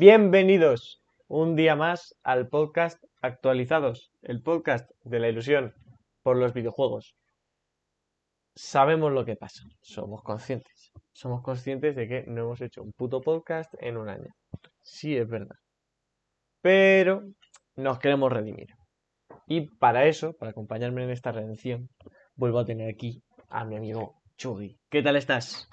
[0.00, 5.74] Bienvenidos un día más al podcast Actualizados, el podcast de la ilusión
[6.22, 7.14] por los videojuegos.
[8.54, 10.92] Sabemos lo que pasa, somos conscientes.
[11.12, 14.34] Somos conscientes de que no hemos hecho un puto podcast en un año.
[14.80, 15.56] Sí, es verdad.
[16.62, 17.24] Pero
[17.76, 18.68] nos queremos redimir.
[19.46, 21.90] Y para eso, para acompañarme en esta redención,
[22.34, 24.74] vuelvo a tener aquí a mi amigo Chugi.
[24.88, 25.68] ¿Qué tal estás?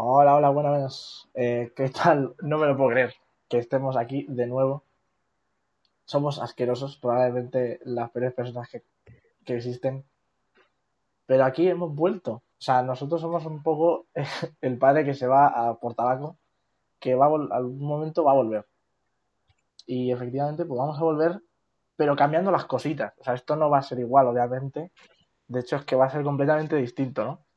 [0.00, 1.28] Hola, hola, buenas.
[1.34, 2.36] Eh, ¿Qué tal?
[2.40, 3.14] No me lo puedo creer
[3.48, 4.84] que estemos aquí de nuevo.
[6.04, 8.84] Somos asquerosos, probablemente las peores personas que,
[9.44, 10.04] que existen.
[11.26, 12.34] Pero aquí hemos vuelto.
[12.34, 14.06] O sea, nosotros somos un poco
[14.60, 16.36] el padre que se va a por tabaco,
[17.00, 18.66] que va a algún momento va a volver.
[19.84, 21.42] Y efectivamente, pues vamos a volver,
[21.96, 23.14] pero cambiando las cositas.
[23.18, 24.92] O sea, esto no va a ser igual, obviamente.
[25.48, 27.47] De hecho, es que va a ser completamente distinto, ¿no?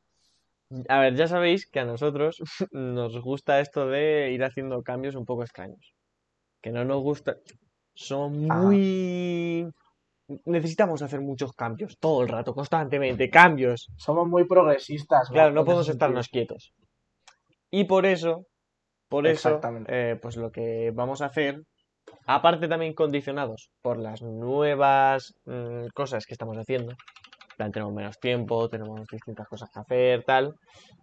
[0.88, 2.38] A ver, ya sabéis que a nosotros
[2.72, 5.94] nos gusta esto de ir haciendo cambios un poco extraños.
[6.62, 7.38] Que no nos gusta.
[7.94, 9.68] Son muy.
[10.46, 13.88] Necesitamos hacer muchos cambios, todo el rato, constantemente, cambios.
[13.98, 15.30] Somos muy progresistas.
[15.30, 16.74] Claro, no podemos estarnos quietos.
[17.70, 18.46] Y por eso,
[19.10, 21.62] por eso, eh, pues lo que vamos a hacer,
[22.26, 26.96] aparte también condicionados por las nuevas mm, cosas que estamos haciendo,
[27.70, 30.56] tenemos menos tiempo, tenemos distintas cosas que hacer, tal,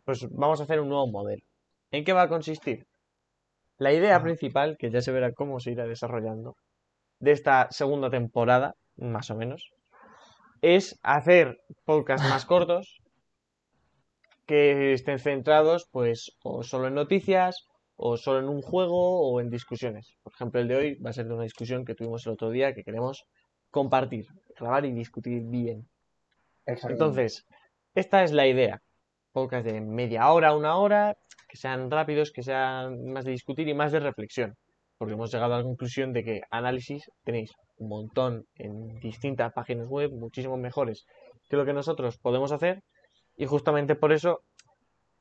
[0.05, 1.43] pues vamos a hacer un nuevo modelo.
[1.91, 2.87] ¿En qué va a consistir?
[3.79, 6.57] La idea principal, que ya se verá cómo se irá desarrollando,
[7.21, 9.71] de esta segunda temporada, más o menos,
[10.63, 12.99] es hacer podcasts más cortos
[14.47, 19.51] que estén centrados, pues, o solo en noticias, o solo en un juego, o en
[19.51, 20.17] discusiones.
[20.23, 22.51] Por ejemplo, el de hoy va a ser de una discusión que tuvimos el otro
[22.51, 23.25] día que queremos
[23.71, 24.27] compartir,
[24.59, 25.87] grabar y discutir bien.
[26.69, 27.47] Entonces,
[27.95, 28.83] esta es la idea.
[29.33, 31.17] Podcast de media hora, una hora,
[31.49, 34.55] que sean rápidos, que sean más de discutir y más de reflexión.
[34.99, 39.89] Porque hemos llegado a la conclusión de que análisis tenéis un montón en distintas páginas
[39.89, 41.07] web, muchísimo mejores
[41.49, 42.83] que lo que nosotros podemos hacer.
[43.37, 44.43] Y justamente por eso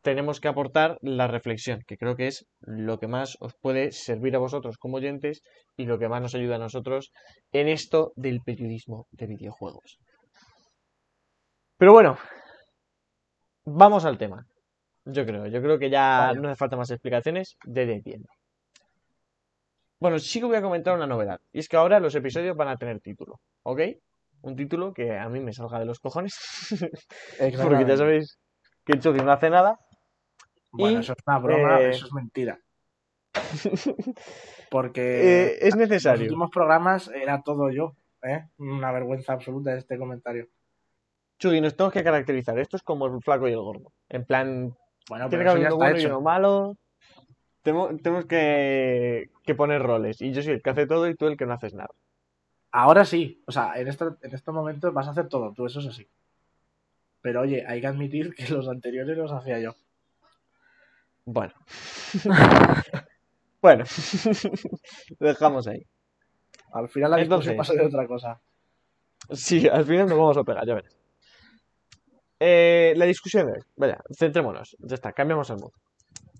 [0.01, 4.35] tenemos que aportar la reflexión, que creo que es lo que más os puede servir
[4.35, 5.43] a vosotros como oyentes
[5.77, 7.13] y lo que más nos ayuda a nosotros
[7.53, 9.97] en esto del periodismo de videojuegos.
[11.77, 12.17] Pero bueno,
[13.65, 14.45] vamos al tema.
[15.05, 18.25] Yo creo, yo creo que ya no hace falta más explicaciones, de bien.
[19.99, 21.39] Bueno, sí que voy a comentar una novedad.
[21.53, 23.81] Y es que ahora los episodios van a tener título, ¿ok?
[24.41, 26.35] Un título que a mí me salga de los cojones.
[27.61, 28.39] Porque ya sabéis
[28.83, 29.79] que el Chucky no hace nada.
[30.71, 32.59] Bueno, eso es una broma, eh, eso es mentira.
[34.69, 36.15] Porque eh, es necesario.
[36.15, 38.47] En los últimos programas era todo yo, ¿eh?
[38.57, 40.47] Una vergüenza absoluta este comentario.
[41.39, 42.57] Chugi, nos tenemos que caracterizar.
[42.59, 43.91] Esto es como el flaco y el gordo.
[44.09, 44.75] En plan,
[45.09, 46.77] bueno, tiene que haber uno bueno y uno malo.
[47.61, 50.21] Tenemos, que, poner roles.
[50.21, 51.89] Y yo soy el que hace todo y tú el que no haces nada.
[52.71, 53.43] Ahora sí.
[53.45, 55.53] O sea, en, este, en estos momentos vas a hacer todo.
[55.53, 56.07] Tú, eso es así.
[57.21, 59.75] Pero oye, hay que admitir que los anteriores los hacía yo.
[61.25, 61.53] Bueno.
[63.61, 63.83] bueno.
[65.19, 65.85] Lo dejamos ahí.
[66.71, 68.39] Al final la discusión pasa de otra cosa.
[69.31, 70.96] Sí, al final nos vamos a pegar, ya verás.
[72.39, 75.73] Eh, la discusión es, vaya, centrémonos, ya está, cambiamos el modo.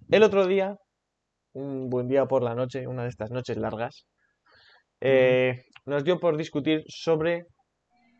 [0.09, 0.78] El otro día,
[1.53, 4.06] un buen día por la noche, una de estas noches largas,
[5.02, 7.47] eh, nos dio por discutir sobre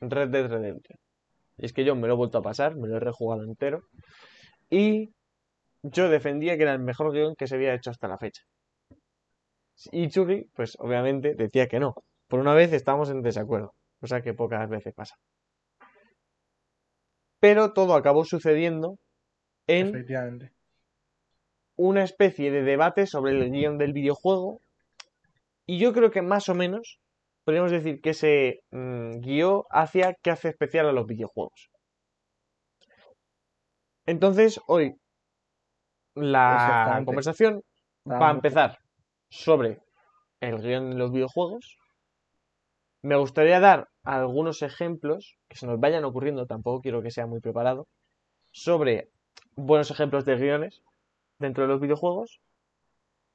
[0.02, 0.98] Red Dead Redemption.
[1.58, 3.82] Y es que yo me lo he vuelto a pasar, me lo he rejugado entero.
[4.70, 5.12] Y
[5.84, 8.44] yo defendía que era el mejor guion que se había hecho hasta la fecha.
[9.92, 11.96] Y Churi, pues obviamente decía que no.
[12.28, 15.16] Por una vez estamos en desacuerdo, cosa que pocas veces pasa
[17.40, 18.98] pero todo acabó sucediendo
[19.68, 20.06] en
[21.76, 24.60] una especie de debate sobre el guion del videojuego
[25.66, 27.00] y yo creo que más o menos
[27.44, 31.70] podríamos decir que se mm, guió hacia qué hace especial a los videojuegos.
[34.06, 34.96] Entonces, hoy
[36.16, 37.62] la conversación
[38.10, 38.80] va a empezar
[39.30, 39.80] sobre
[40.40, 41.78] el guion de los videojuegos.
[43.02, 47.42] Me gustaría dar algunos ejemplos que se nos vayan ocurriendo, tampoco quiero que sea muy
[47.42, 47.88] preparado,
[48.52, 49.10] sobre
[49.56, 50.82] buenos ejemplos de guiones
[51.40, 52.40] dentro de los videojuegos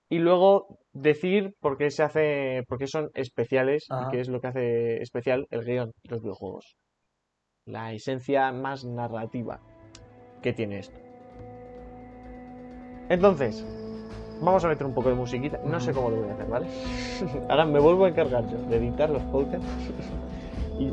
[0.09, 4.41] y luego decir por qué se hace, por qué son especiales y qué es lo
[4.41, 6.77] que hace especial el guion de los videojuegos.
[7.67, 9.61] La esencia más narrativa
[10.41, 10.99] que tiene esto.
[13.11, 13.65] Entonces,
[14.41, 15.61] vamos a meter un poco de musiquita.
[15.65, 16.67] No sé cómo lo voy a hacer, ¿vale?
[17.51, 19.67] Ahora me vuelvo a encargar yo de editar los podcasts
[20.83, 20.93] y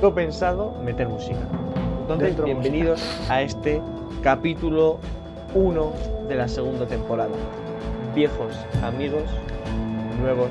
[0.00, 1.38] tengo pensado meter música.
[2.02, 3.80] Entonces, bienvenidos a este
[4.22, 4.98] capítulo
[5.54, 5.92] 1
[6.28, 7.30] de la segunda temporada.
[8.14, 9.22] viejos amigos,
[10.20, 10.50] nuevos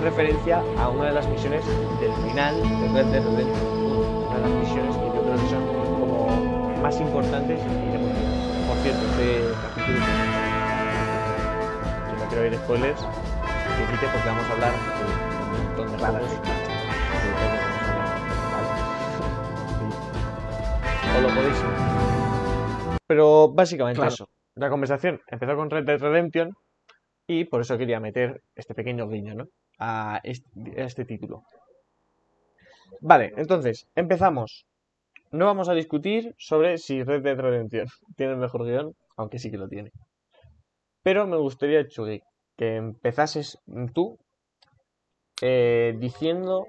[0.00, 1.62] hace referencia a una de las misiones
[2.00, 3.66] del final de Red Dead Redemption
[4.26, 9.04] Una de las misiones que yo creo que son como más importantes y Por cierto,
[9.10, 9.98] este capítulo,
[12.06, 15.98] si no quiero ir spoilers, que quite porque vamos a hablar de un montón de
[15.98, 16.30] juegos.
[21.16, 21.64] O lo podéis
[23.06, 24.28] pero básicamente eso.
[24.54, 26.52] La conversación empezó con Red Dead Redemption
[27.28, 29.46] y por eso quería meter este pequeño guiño ¿no?
[29.80, 31.42] A, este, título.
[33.00, 34.66] Vale, entonces, empezamos.
[35.32, 37.86] No vamos a discutir sobre si Red Dead Redemption
[38.16, 39.90] tiene el mejor guion, aunque sí que lo tiene.
[41.02, 42.20] Pero me gustaría, Chugi,
[42.56, 43.58] que empezases
[43.94, 44.18] tú
[45.40, 46.66] eh, diciendo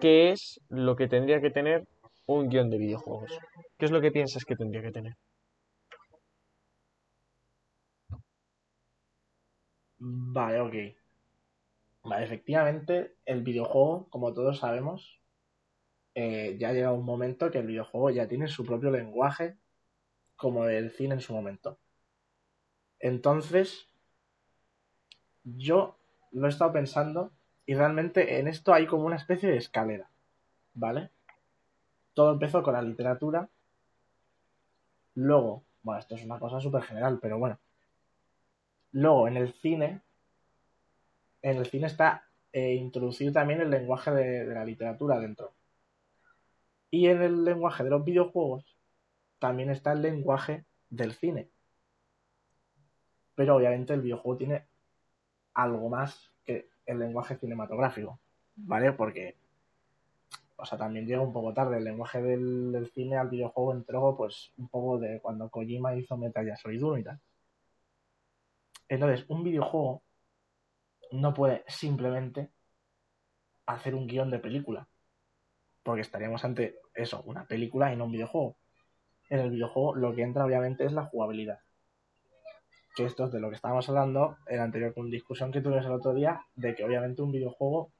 [0.00, 1.84] qué es lo que tendría que tener
[2.26, 3.38] un guion de videojuegos.
[3.78, 5.14] ¿Qué es lo que piensas que tendría que tener?
[9.98, 11.03] Vale, ok.
[12.04, 15.20] Vale, efectivamente, el videojuego, como todos sabemos,
[16.14, 19.56] eh, ya llega un momento que el videojuego ya tiene su propio lenguaje,
[20.36, 21.78] como el cine en su momento.
[23.00, 23.88] Entonces,
[25.44, 25.96] yo
[26.32, 27.32] lo he estado pensando
[27.66, 30.10] y realmente en esto hay como una especie de escalera,
[30.74, 31.10] ¿vale?
[32.12, 33.48] Todo empezó con la literatura,
[35.14, 37.58] luego, bueno, esto es una cosa súper general, pero bueno,
[38.94, 40.02] Luego, en el cine,
[41.44, 45.52] en el cine está eh, introducido también el lenguaje de, la literatura dentro.
[46.90, 48.64] Y en el lenguaje de los videojuegos
[49.38, 51.50] también está el lenguaje del cine.
[53.34, 54.64] Pero obviamente el videojuego tiene
[55.52, 58.18] algo más que el lenguaje cinematográfico,
[58.56, 58.92] ¿vale?
[58.92, 59.36] Porque,
[60.56, 61.76] o sea, también llega un poco tarde.
[61.76, 66.42] El lenguaje del, cine al videojuego entró, pues, un poco de cuando Kojima hizo Metal
[66.42, 67.20] Gear Solid 1 y tal.
[68.88, 70.02] Entonces, un videojuego
[71.14, 72.50] no puede simplemente
[73.66, 74.88] hacer un guion de película.
[75.82, 78.56] Porque estaríamos ante eso, una película y no un videojuego.
[79.28, 81.60] En el videojuego lo que entra obviamente es la jugabilidad.
[82.96, 85.92] Que esto es de lo que estábamos hablando en la anterior discusión que tuvimos el
[85.92, 87.90] otro día, de que obviamente un videojuego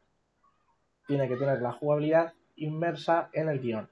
[1.07, 3.91] tiene que tener la jugabilidad inmersa en el guion.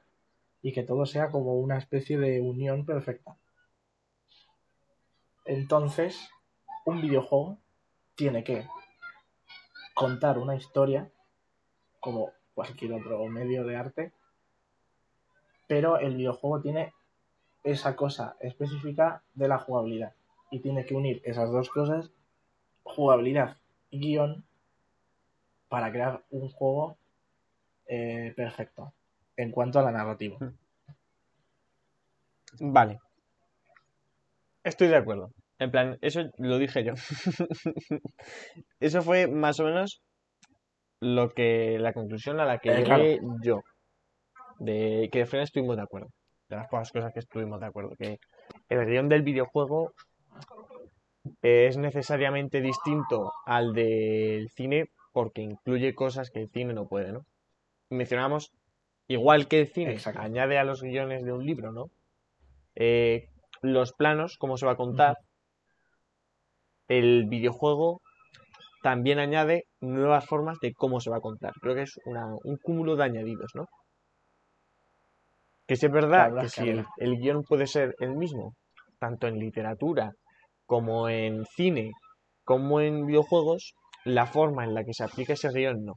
[0.63, 3.37] Y que todo sea como una especie de unión perfecta.
[5.45, 6.31] Entonces,
[6.85, 7.59] un videojuego
[8.15, 8.67] tiene que
[9.95, 11.11] contar una historia
[12.01, 14.13] como cualquier otro medio de arte,
[15.69, 16.93] pero el videojuego tiene
[17.65, 20.15] esa cosa específica de la jugabilidad
[20.51, 22.11] y tiene que unir esas dos cosas,
[22.83, 23.57] jugabilidad
[23.91, 24.45] y guion,
[25.69, 26.99] para crear un juego
[27.87, 28.93] eh, perfecto
[29.37, 30.37] en cuanto a la narrativa.
[32.61, 33.01] Vale.
[34.63, 35.33] Estoy de acuerdo.
[35.63, 36.95] En plan, eso lo dije yo.
[38.81, 40.03] eso fue más o menos
[41.01, 43.61] lo que la conclusión a la que eh, llegué yo.
[44.59, 46.09] De que de frente estuvimos de acuerdo.
[46.49, 47.95] De las pocas cosas que estuvimos de acuerdo.
[47.97, 48.19] Que
[48.69, 49.93] el guion del videojuego
[51.43, 57.21] es necesariamente distinto al del cine porque incluye cosas que el cine no puede, ¿no?
[57.89, 58.51] Mencionamos,
[59.07, 61.91] igual que el cine añade a los guiones de un libro, ¿no?
[62.75, 63.29] Eh,
[63.61, 65.19] los planos, cómo se va a contar,
[66.99, 68.03] el videojuego
[68.83, 71.53] también añade nuevas formas de cómo se va a contar.
[71.61, 73.67] Creo que es un cúmulo de añadidos, ¿no?
[75.67, 78.55] Que si es verdad que si el, el, guion puede ser el mismo,
[78.99, 80.13] tanto en literatura
[80.67, 81.93] como en cine,
[82.45, 85.95] como en videojuegos, la forma en la que se aplica ese guion no.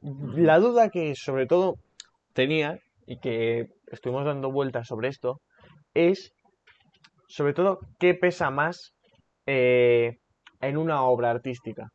[0.00, 1.74] La duda que sobre todo
[2.32, 5.40] tenía y que estuvimos dando vueltas sobre esto
[5.94, 6.32] es
[7.30, 8.92] sobre todo, ¿qué pesa más
[9.46, 10.18] eh,
[10.60, 11.88] en una obra artística?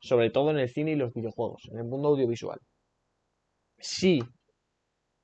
[0.00, 2.60] Sobre todo en el cine y los videojuegos, en el mundo audiovisual.
[3.78, 4.20] Si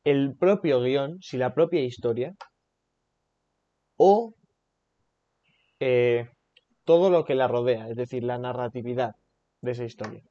[0.02, 2.34] el propio guion, si la propia historia,
[3.96, 4.34] o
[5.78, 6.28] eh,
[6.84, 9.12] todo lo que la rodea, es decir, la narratividad
[9.60, 10.22] de esa historia.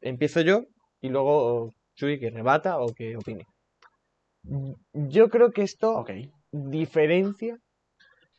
[0.00, 0.64] Empiezo yo
[1.00, 3.46] y luego Chuy que rebata o que opine.
[4.92, 6.04] Yo creo que esto
[6.50, 7.58] diferencia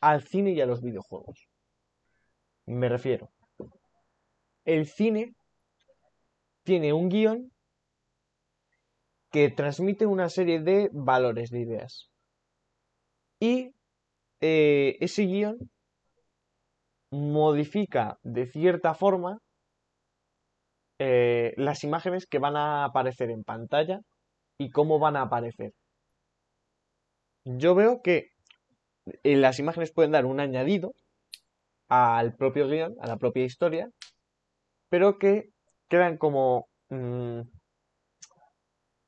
[0.00, 1.48] al cine y a los videojuegos.
[2.66, 3.30] Me refiero.
[4.64, 5.34] El cine
[6.64, 7.50] tiene un guion
[9.30, 12.10] que transmite una serie de valores, de ideas.
[13.40, 13.72] Y
[14.40, 15.58] eh, ese guion
[17.10, 19.38] modifica de cierta forma
[20.98, 24.00] eh, las imágenes que van a aparecer en pantalla
[24.58, 25.72] y cómo van a aparecer.
[27.44, 28.30] Yo veo que
[29.22, 30.92] las imágenes pueden dar un añadido
[31.88, 33.90] al propio guion, a la propia historia,
[34.88, 35.50] pero que
[35.88, 36.68] quedan como...
[36.90, 37.40] Mm,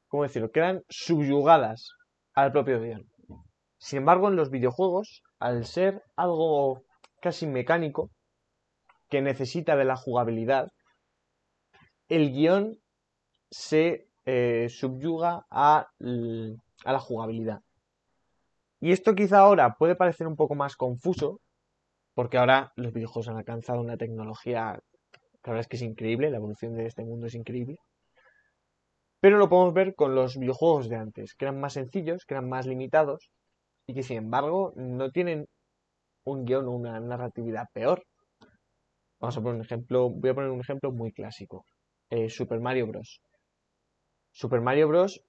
[0.09, 0.51] ¿Cómo decirlo?
[0.51, 1.93] Quedan subyugadas
[2.35, 3.07] al propio guion.
[3.79, 6.83] Sin embargo, en los videojuegos, al ser algo
[7.21, 8.11] casi mecánico,
[9.09, 10.69] que necesita de la jugabilidad,
[12.09, 12.79] el guion
[13.51, 15.89] se eh, subyuga a,
[16.85, 17.61] a la jugabilidad.
[18.81, 21.41] Y esto quizá ahora puede parecer un poco más confuso,
[22.15, 24.81] porque ahora los videojuegos han alcanzado una tecnología
[25.43, 27.79] que ahora es que es increíble, la evolución de este mundo es increíble.
[29.21, 32.49] Pero lo podemos ver con los videojuegos de antes, que eran más sencillos, que eran
[32.49, 33.31] más limitados,
[33.87, 35.47] y que sin embargo no tienen
[36.25, 38.05] un guion o una narratividad peor.
[39.19, 41.67] Vamos a poner un ejemplo, voy a poner un ejemplo muy clásico.
[42.09, 43.21] Eh, Super Mario Bros.
[44.33, 45.23] Super Mario Bros.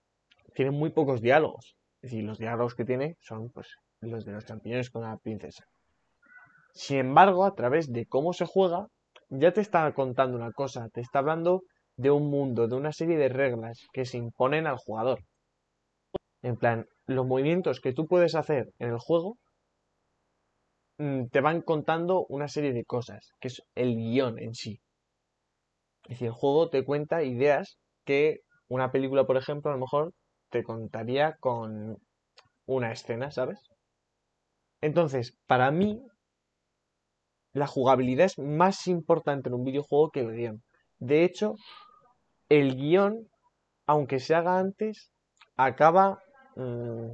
[0.54, 1.76] tiene muy pocos diálogos.
[2.02, 5.66] Es decir, los diálogos que tiene son pues, los de los champiñones con la princesa.
[6.74, 8.88] Sin embargo, a través de cómo se juega,
[9.30, 11.64] ya te está contando una cosa, te está hablando
[11.98, 15.20] de un mundo, de una serie de reglas que se imponen al jugador.
[16.42, 19.38] En plan, los movimientos que tú puedes hacer en el juego
[20.98, 24.82] mm, te van contando una serie de cosas, que es el guion en sí.
[26.06, 30.14] Es decir, el juego te cuenta ideas que una película, por ejemplo, a lo mejor
[30.52, 31.98] te contaría con
[32.66, 33.60] una escena, ¿sabes?
[34.82, 36.02] Entonces, para mí,
[37.54, 40.64] la jugabilidad es más importante en un videojuego que el guion.
[41.00, 41.56] De hecho,
[42.50, 43.28] el guion,
[43.88, 45.12] aunque se haga antes,
[45.56, 46.20] acaba
[46.56, 47.12] mm,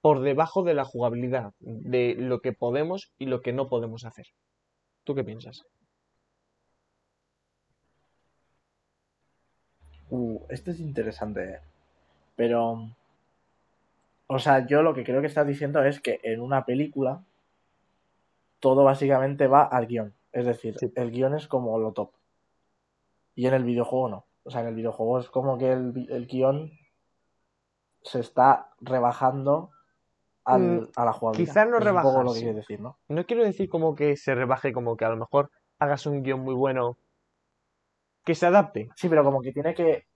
[0.00, 4.26] por debajo de la jugabilidad, de lo que podemos y lo que no podemos hacer.
[5.04, 5.62] ¿Tú qué piensas?
[10.10, 11.60] Uh, esto es interesante.
[12.36, 12.90] Pero.
[14.26, 17.22] O sea, yo lo que creo que estás diciendo es que en una película
[18.60, 20.14] todo básicamente va al guion.
[20.32, 22.12] Es decir, el guion es como lo top.
[23.34, 24.26] Y en el videojuego no.
[24.44, 26.72] O sea, en el videojuego es como que el, el guion
[28.02, 29.70] se está rebajando
[30.46, 31.52] mm, a la jugabilidad.
[31.52, 32.22] Quizás no rebaja.
[32.22, 32.98] lo que decir, ¿no?
[33.08, 36.40] No quiero decir como que se rebaje, como que a lo mejor hagas un guion
[36.40, 36.98] muy bueno
[38.24, 38.88] que se adapte.
[38.96, 40.06] Sí, pero como que tiene que.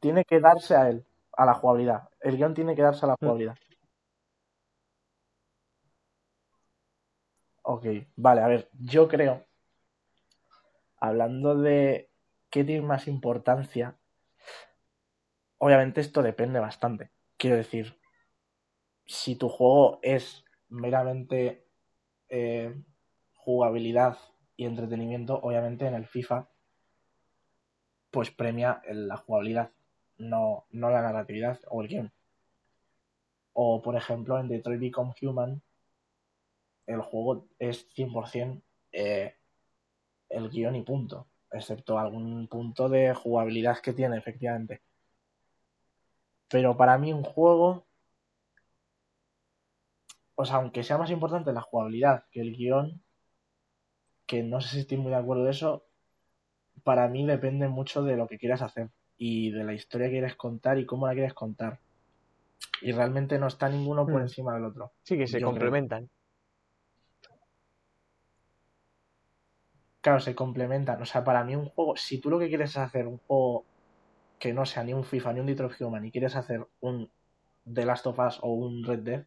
[0.00, 2.08] Tiene que darse a él, a la jugabilidad.
[2.20, 3.16] El guion tiene que darse a la mm.
[3.20, 3.56] jugabilidad.
[7.66, 9.46] Ok, vale, a ver, yo creo,
[10.98, 12.10] hablando de
[12.50, 13.96] qué tiene más importancia,
[15.56, 17.10] obviamente esto depende bastante.
[17.38, 17.98] Quiero decir,
[19.06, 21.66] si tu juego es meramente
[22.28, 22.74] eh,
[23.34, 24.18] jugabilidad
[24.56, 26.48] y entretenimiento, obviamente en el FIFA
[28.14, 29.72] pues premia la jugabilidad,
[30.18, 32.12] no, no la narratividad o el game.
[33.54, 35.60] O por ejemplo en Detroit Become Human,
[36.86, 39.34] el juego es 100% eh,
[40.28, 44.80] el guion y punto, excepto algún punto de jugabilidad que tiene efectivamente.
[46.48, 47.84] Pero para mí un juego,
[50.36, 53.02] o sea, aunque sea más importante la jugabilidad que el guion,
[54.26, 55.84] que no sé si estoy muy de acuerdo de eso,
[56.84, 60.36] para mí depende mucho de lo que quieras hacer y de la historia que quieres
[60.36, 61.80] contar y cómo la quieres contar.
[62.82, 64.24] Y realmente no está ninguno por hmm.
[64.24, 64.92] encima del otro.
[65.02, 66.08] Sí, que se complementan.
[70.00, 71.00] Claro, se complementan.
[71.00, 73.64] O sea, para mí un juego, si tú lo que quieres es hacer un juego
[74.38, 77.10] que no sea ni un FIFA ni un Detroit Human y quieres hacer un
[77.72, 79.26] The Last of Us o un Red Dead,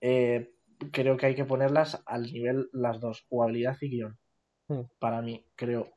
[0.00, 0.52] eh,
[0.90, 4.18] creo que hay que ponerlas al nivel las dos, jugabilidad y guion.
[4.70, 4.82] Hmm.
[5.00, 5.88] Para mí, creo.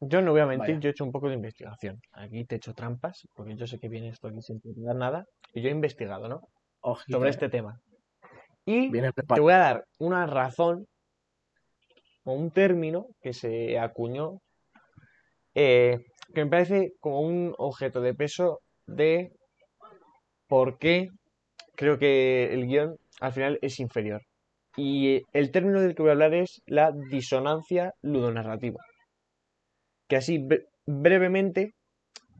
[0.00, 2.00] Yo no voy a mentir, yo he hecho un poco de investigación.
[2.12, 5.24] Aquí te he hecho trampas, porque yo sé que viene esto aquí sin dar nada.
[5.54, 6.40] Y yo he investigado, ¿no?
[7.08, 7.80] Sobre este tema.
[8.64, 10.86] Y te voy a dar una razón
[12.24, 14.40] o un término que se acuñó
[15.54, 19.30] eh, que me parece como un objeto de peso de
[20.48, 21.08] por qué
[21.76, 24.25] creo que el guion al final es inferior.
[24.76, 28.80] Y el término del que voy a hablar es la disonancia ludonarrativa.
[30.08, 30.46] Que así
[30.86, 31.74] brevemente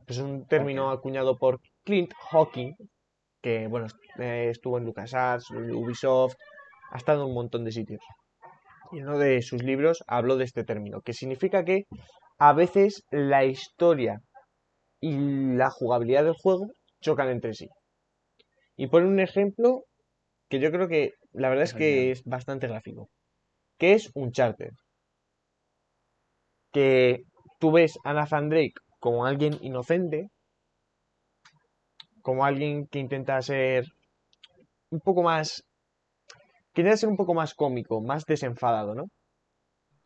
[0.07, 2.73] es un término acuñado por Clint Hawking,
[3.41, 3.87] que bueno,
[4.19, 6.35] eh, estuvo en LucasArts, Ubisoft,
[6.91, 8.01] ha estado en un montón de sitios.
[8.91, 11.85] Y uno de sus libros habló de este término, que significa que
[12.37, 14.21] a veces la historia
[15.01, 16.67] y la jugabilidad del juego
[17.01, 17.67] chocan entre sí.
[18.77, 19.83] Y pone un ejemplo
[20.49, 23.09] que yo creo que la verdad es que es bastante gráfico,
[23.77, 24.71] que es un charter.
[26.71, 27.23] Que
[27.59, 30.29] tú ves a Nathan Drake como alguien inocente,
[32.21, 33.85] como alguien que intenta ser
[34.89, 35.63] un poco más,
[36.73, 39.05] que intenta ser un poco más cómico, más desenfadado, ¿no?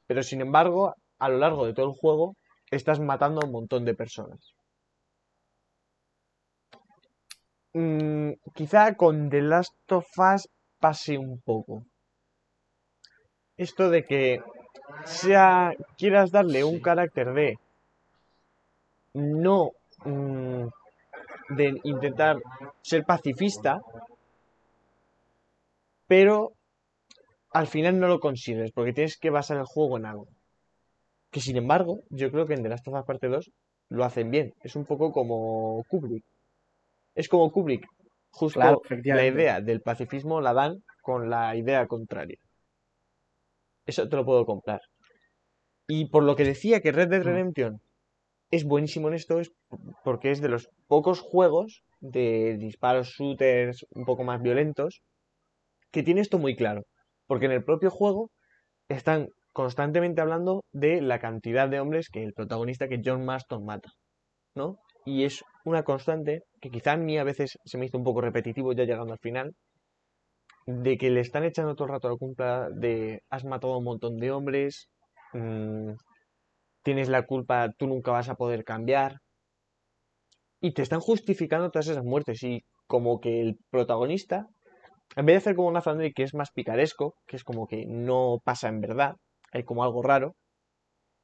[0.08, 2.36] Pero sin embargo, a lo largo de todo el juego,
[2.70, 4.54] estás matando a un montón de personas.
[7.74, 10.50] Mm, quizá con The Last of Us
[10.82, 11.86] pase un poco.
[13.56, 14.42] Esto de que
[15.06, 17.58] sea quieras darle un carácter de
[19.14, 19.72] no
[20.04, 20.66] mm,
[21.50, 22.38] de intentar
[22.82, 23.82] ser pacifista,
[26.08, 26.54] pero
[27.52, 30.28] al final no lo consigues porque tienes que basar el juego en algo.
[31.30, 33.52] Que sin embargo, yo creo que en The Last of Us Parte 2
[33.90, 34.54] lo hacen bien.
[34.64, 36.24] Es un poco como Kubrick.
[37.16, 37.86] Es como Kubrick.
[38.32, 42.40] Justo la idea del pacifismo la dan con la idea contraria.
[43.86, 44.82] Eso te lo puedo comprar.
[45.88, 47.26] Y por lo que decía que Red Dead mm.
[47.26, 47.82] Redemption
[48.52, 49.52] es buenísimo en esto, es
[50.04, 55.02] porque es de los pocos juegos de disparos shooters un poco más violentos
[55.92, 56.84] que tiene esto muy claro.
[57.28, 58.32] Porque en el propio juego
[58.90, 63.90] están constantemente hablando de la cantidad de hombres que el protagonista, que John Marston, mata.
[64.56, 64.80] ¿No?
[65.06, 68.22] Y es una constante que quizá a mí a veces se me hizo un poco
[68.22, 69.54] repetitivo ya llegando al final,
[70.66, 73.84] de que le están echando todo el rato la culpa de has matado a un
[73.84, 74.90] montón de hombres,
[75.34, 75.92] mmm,
[76.84, 79.18] tienes la culpa, tú nunca vas a poder cambiar.
[80.60, 84.48] Y te están justificando todas esas muertes y como que el protagonista,
[85.16, 87.86] en vez de hacer como una Drake que es más picaresco, que es como que
[87.88, 89.16] no pasa en verdad,
[89.52, 90.36] hay como algo raro,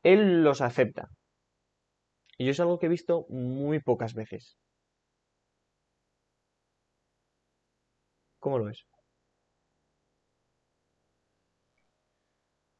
[0.04, 1.10] él los acepta.
[2.38, 4.58] Y yo es algo que he visto muy pocas veces.
[8.40, 8.86] ¿Cómo lo ves?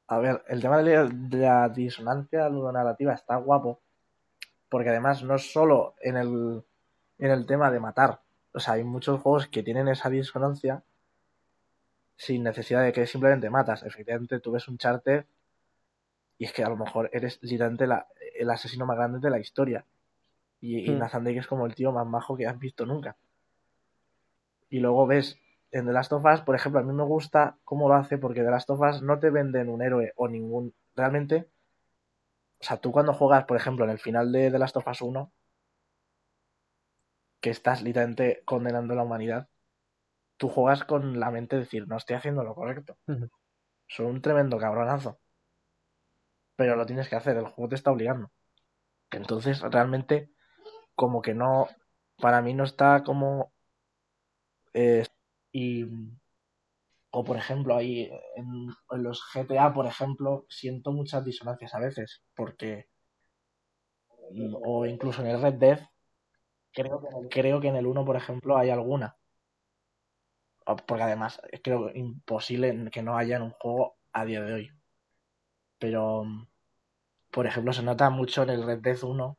[0.10, 3.82] A ver, el tema de la, disonancia ludonarrativa está guapo,
[4.70, 6.64] porque además no es solo en el,
[7.18, 8.22] en el tema de matar.
[8.54, 10.84] O sea, hay muchos juegos que tienen esa disonancia
[12.16, 13.84] sin necesidad de que simplemente matas.
[13.84, 15.28] Efectivamente, tú ves un charter
[16.38, 17.88] y es que a lo mejor eres literalmente
[18.40, 19.86] el asesino más grande de la historia.
[20.60, 21.00] Y, y hmm.
[21.00, 23.16] Nathan Drake es como el tío más majo que has visto nunca.
[24.70, 25.40] Y luego ves
[25.72, 28.44] en The Last of Us, por ejemplo, a mí me gusta cómo lo hace porque
[28.44, 30.74] The Last of Us no te venden un héroe o ningún.
[30.96, 31.50] Realmente,
[32.60, 35.02] o sea, tú cuando juegas, por ejemplo, en el final de The Last of Us
[35.02, 35.32] 1,
[37.40, 39.48] que estás literalmente condenando a la humanidad,
[40.38, 42.98] tú juegas con la mente de decir, no estoy haciendo lo correcto.
[43.88, 45.20] Soy un tremendo cabronazo.
[46.58, 48.32] Pero lo tienes que hacer, el juego te está obligando.
[49.12, 50.32] Entonces, realmente,
[50.96, 51.68] como que no.
[52.18, 53.54] Para mí no está como.
[54.74, 55.06] Eh,
[55.52, 55.86] y,
[57.12, 58.68] o por ejemplo, ahí en,
[59.02, 62.88] los GTA, por ejemplo, siento muchas disonancias a veces, porque,
[64.64, 65.80] o incluso en el Red Dead,
[66.74, 69.18] creo creo que en el 1, por ejemplo, hay alguna.
[70.86, 74.77] Porque además creo imposible que no haya en un juego a día de hoy.
[75.80, 76.26] Pero,
[77.32, 79.38] por ejemplo, se nota mucho en el Red Dead 1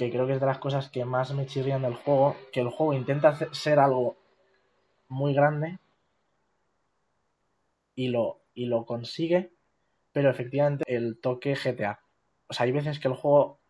[0.00, 2.70] que creo que es de las cosas que más me chirrían del juego, que el
[2.70, 4.16] juego intenta ser algo
[5.08, 5.78] muy grande
[7.94, 9.52] y lo, y lo consigue,
[10.10, 12.00] pero efectivamente el toque GTA.
[12.48, 13.60] O sea, hay veces que el juego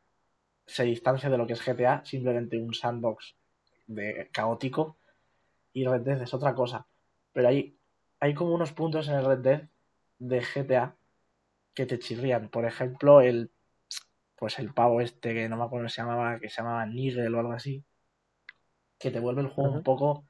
[0.66, 3.34] se distancia de lo que es GTA, simplemente un sandbox
[3.88, 4.98] de caótico,
[5.72, 6.86] y Red Dead es otra cosa.
[7.32, 7.76] Pero hay,
[8.20, 9.68] hay como unos puntos en el Red Dead
[10.20, 10.94] de GTA
[11.74, 12.48] que te chirrían.
[12.48, 13.50] Por ejemplo, el
[14.36, 17.40] pues el pavo este que no me acuerdo se llamaba, que se llamaba Nigel o
[17.40, 17.84] algo así,
[18.98, 20.24] que te vuelve el juego un poco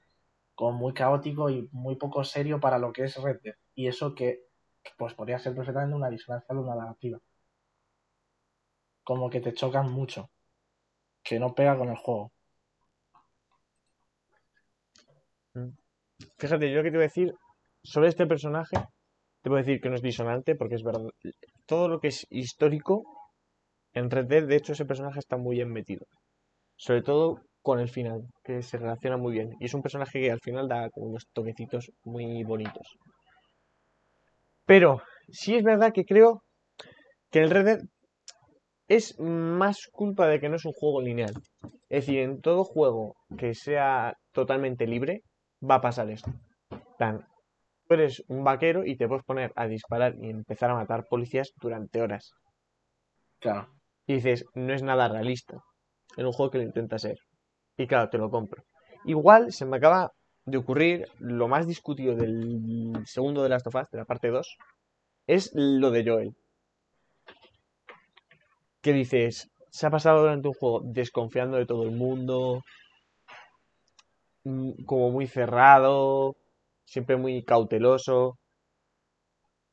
[0.57, 3.55] como muy caótico y muy poco serio para lo que es Red Dead.
[3.75, 4.41] Y eso que
[4.97, 7.19] pues podría ser perfectamente una disonancia narrativa.
[9.05, 10.29] Como que te chocan mucho.
[11.23, 12.33] Que no pega con el juego.
[15.55, 15.71] Mm.
[16.39, 17.35] Fíjate, yo que te voy a decir
[17.83, 18.77] sobre este personaje,
[19.45, 21.09] a decir que no es disonante porque es verdad.
[21.67, 23.05] Todo lo que es histórico
[23.93, 26.07] en Red Dead, de hecho, ese personaje está muy bien metido.
[26.77, 29.51] Sobre todo con el final, que se relaciona muy bien.
[29.61, 32.87] Y es un personaje que al final da como unos toquecitos muy bonitos.
[34.65, 36.43] Pero sí es verdad que creo
[37.31, 37.81] que el Red Dead
[38.89, 41.33] es más culpa de que no es un juego lineal.
[41.89, 45.23] Es decir, en todo juego que sea totalmente libre,
[45.69, 46.33] va a pasar esto.
[46.99, 47.25] Tan,
[47.91, 51.53] tú eres un vaquero y te puedes poner a disparar y empezar a matar policías
[51.61, 52.31] durante horas.
[53.41, 53.69] Claro.
[54.07, 55.59] Y dices, no es nada realista
[56.17, 57.19] en un juego que lo intenta ser.
[57.77, 58.63] Y claro, te lo compro.
[59.07, 60.13] Igual se me acaba
[60.45, 64.57] de ocurrir lo más discutido del segundo de las of de la parte 2,
[65.27, 66.37] es lo de Joel.
[68.83, 72.63] Que dices, se ha pasado durante un juego desconfiando de todo el mundo,
[74.45, 76.37] mm, como muy cerrado,
[76.91, 78.39] siempre muy cauteloso.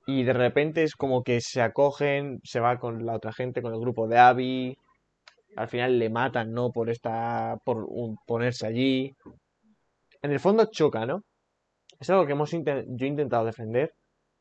[0.05, 3.73] Y de repente es como que se acogen, se va con la otra gente, con
[3.73, 4.77] el grupo de Abby.
[5.57, 6.71] Al final le matan, ¿no?
[6.71, 7.57] Por esta.
[7.65, 7.87] por
[8.25, 9.13] ponerse allí.
[10.21, 11.23] En el fondo choca, ¿no?
[11.99, 13.91] Es algo que hemos yo he intentado defender.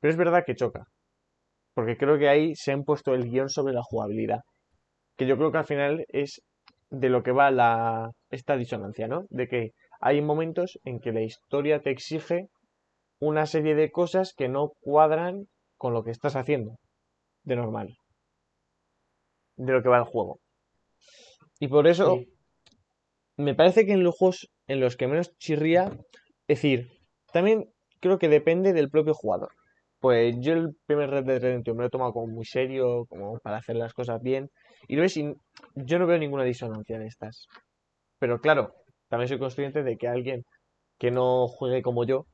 [0.01, 0.85] Pero es verdad que choca.
[1.75, 4.41] Porque creo que ahí se han puesto el guion sobre la jugabilidad.
[5.17, 6.43] Que yo creo que al final es
[6.91, 9.25] de lo que va la, esta disonancia, ¿no?
[9.31, 12.49] De que hay momentos en que la historia te exige
[13.21, 16.79] una serie de cosas que no cuadran con lo que estás haciendo
[17.45, 17.97] de normal.
[19.57, 20.41] De lo que va el juego.
[21.59, 22.21] Y por eso
[23.37, 25.93] me parece que en los juegos en los que menos chirría,
[26.49, 26.91] es decir,
[27.33, 29.51] también creo que depende del propio jugador.
[30.01, 33.39] Pues yo el primer Red Dead Redemption me lo he tomado como muy serio, como
[33.39, 34.51] para hacer las cosas bien.
[34.89, 35.15] Y lo ves,
[35.75, 37.47] yo no veo ninguna disonancia en estas.
[38.19, 38.75] Pero claro,
[39.09, 40.45] también soy consciente de que alguien
[40.99, 42.27] que no juegue como yo,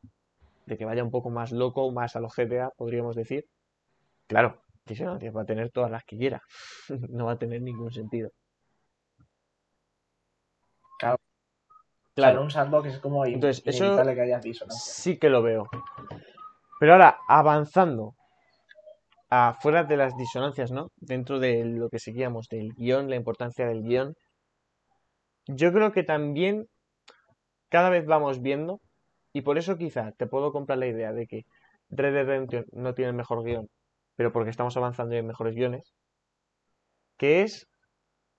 [0.67, 3.47] de que vaya un poco más loco, más a los GTA, podríamos decir,
[4.27, 6.43] claro, disonancias va a tener todas las que quiera.
[7.11, 8.31] no va a tener ningún sentido.
[10.99, 11.17] Claro.
[12.15, 12.43] Claro.
[12.43, 15.67] un sandbox es como Entonces, eso que haya Sí que lo veo.
[16.79, 18.15] Pero ahora, avanzando
[19.31, 20.89] afuera de las disonancias, ¿no?
[20.97, 24.15] Dentro de lo que seguíamos, del guion, la importancia del guion,
[25.47, 26.67] yo creo que también
[27.71, 28.81] cada vez vamos viendo,
[29.33, 31.45] y por eso quizá te puedo comprar la idea de que
[31.91, 33.69] Red Dead Redemption no tiene el mejor guion,
[34.17, 35.95] pero porque estamos avanzando en mejores guiones,
[37.17, 37.69] que es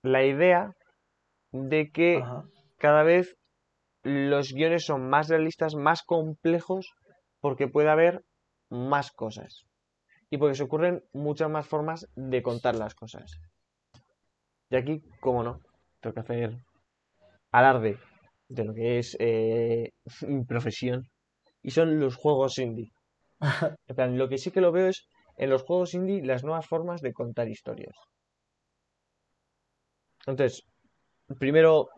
[0.02, 0.72] la idea
[1.52, 2.22] de que
[2.78, 3.36] cada vez
[4.02, 6.92] los guiones son más realistas, más complejos,
[7.40, 8.22] porque puede haber
[8.68, 9.64] más cosas.
[10.30, 13.38] Y porque se ocurren muchas más formas de contar las cosas.
[14.70, 15.60] Y aquí, como no,
[16.00, 16.58] tengo que hacer
[17.52, 17.98] alarde
[18.48, 19.92] de lo que es eh,
[20.26, 21.08] mi profesión.
[21.62, 22.92] Y son los juegos indie.
[23.88, 26.66] En plan, lo que sí que lo veo es en los juegos indie las nuevas
[26.66, 27.96] formas de contar historias.
[30.26, 30.64] Entonces,
[31.38, 31.88] primero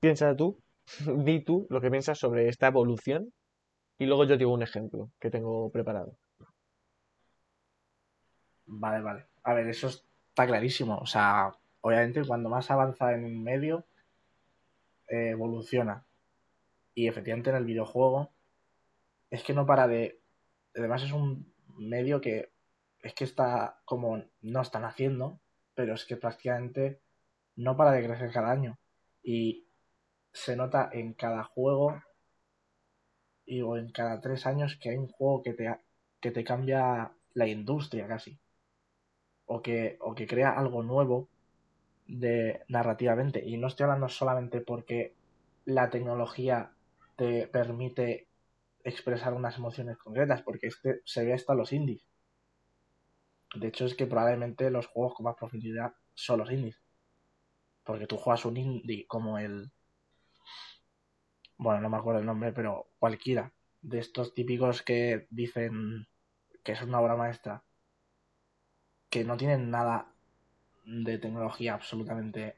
[0.00, 0.58] piensa tú,
[1.24, 3.32] di tú lo que piensas sobre esta evolución
[3.98, 6.16] y luego yo digo un ejemplo que tengo preparado.
[8.66, 9.26] Vale, vale.
[9.42, 10.98] A ver, eso está clarísimo.
[10.98, 13.84] O sea, obviamente cuando más avanza en un medio,
[15.10, 16.04] evoluciona.
[16.94, 18.30] Y efectivamente en el videojuego
[19.30, 20.20] es que no para de...
[20.74, 22.50] Además es un medio que
[23.02, 25.40] es que está como no están haciendo,
[25.74, 27.00] pero es que prácticamente
[27.56, 28.78] no para de crecer cada año.
[29.22, 29.64] Y
[30.32, 32.02] se nota en cada juego
[33.46, 35.76] y, o en cada tres años que hay un juego que te,
[36.20, 38.38] que te cambia la industria casi.
[39.46, 41.28] O que, o que crea algo nuevo
[42.10, 43.42] de narrativamente.
[43.44, 45.14] Y no estoy hablando solamente porque
[45.64, 46.72] la tecnología
[47.16, 48.28] te permite
[48.82, 52.02] expresar unas emociones concretas, porque este se ve hasta los indies.
[53.54, 56.80] De hecho, es que probablemente los juegos con más profundidad son los indies.
[57.84, 59.70] Porque tú juegas un indie como el.
[61.56, 66.06] Bueno, no me acuerdo el nombre, pero cualquiera de estos típicos que dicen
[66.64, 67.62] que es una obra maestra,
[69.08, 70.12] que no tienen nada
[70.84, 72.56] de tecnología absolutamente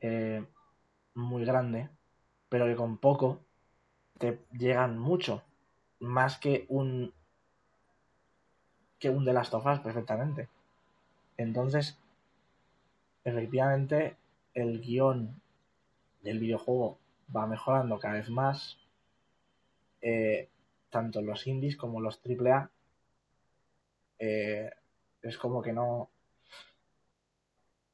[0.00, 0.44] eh,
[1.14, 1.88] muy grande,
[2.48, 3.40] pero que con poco
[4.18, 5.42] te llegan mucho,
[6.00, 7.12] más que un
[8.98, 10.48] que un The Last of Us perfectamente.
[11.36, 11.98] Entonces,
[13.24, 14.16] efectivamente,
[14.54, 15.40] el guion
[16.22, 16.98] del videojuego
[17.34, 18.78] va mejorando cada vez más,
[20.00, 20.48] eh,
[20.90, 22.70] tanto los indies como los AAA.
[24.18, 24.70] Eh,
[25.22, 26.08] es como que no.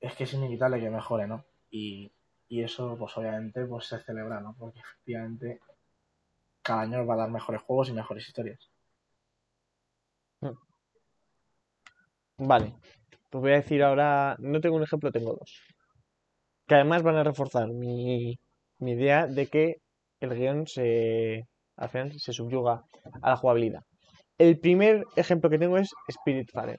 [0.01, 1.45] Es que es inevitable que mejore, ¿no?
[1.71, 2.11] Y,
[2.49, 4.55] y eso, pues obviamente, pues se celebra, ¿no?
[4.59, 5.61] Porque efectivamente
[6.63, 8.71] cada año va a dar mejores juegos y mejores historias.
[10.41, 10.57] Hmm.
[12.39, 12.75] Vale.
[13.31, 14.37] Pues voy a decir ahora.
[14.39, 15.61] No tengo un ejemplo, tengo dos
[16.71, 18.39] que además van a reforzar mi,
[18.79, 19.79] mi idea de que
[20.21, 22.85] el guion se, al final se subyuga
[23.23, 23.83] a la jugabilidad.
[24.39, 26.79] El primer ejemplo que tengo es Spiritfarer.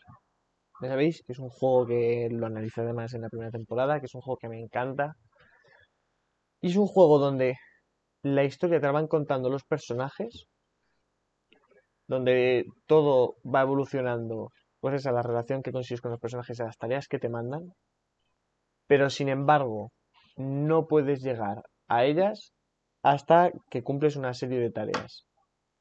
[0.82, 4.08] Ya sabéis que es un juego que lo analicé además en la primera temporada, que
[4.08, 5.16] es un juego que me encanta.
[6.60, 7.58] Y es un juego donde
[8.24, 10.48] la historia te la van contando los personajes,
[12.08, 16.78] donde todo va evolucionando, pues esa la relación que consigues con los personajes, a las
[16.78, 17.74] tareas que te mandan,
[18.88, 19.92] pero sin embargo
[20.36, 22.54] no puedes llegar a ellas
[23.04, 25.26] hasta que cumples una serie de tareas,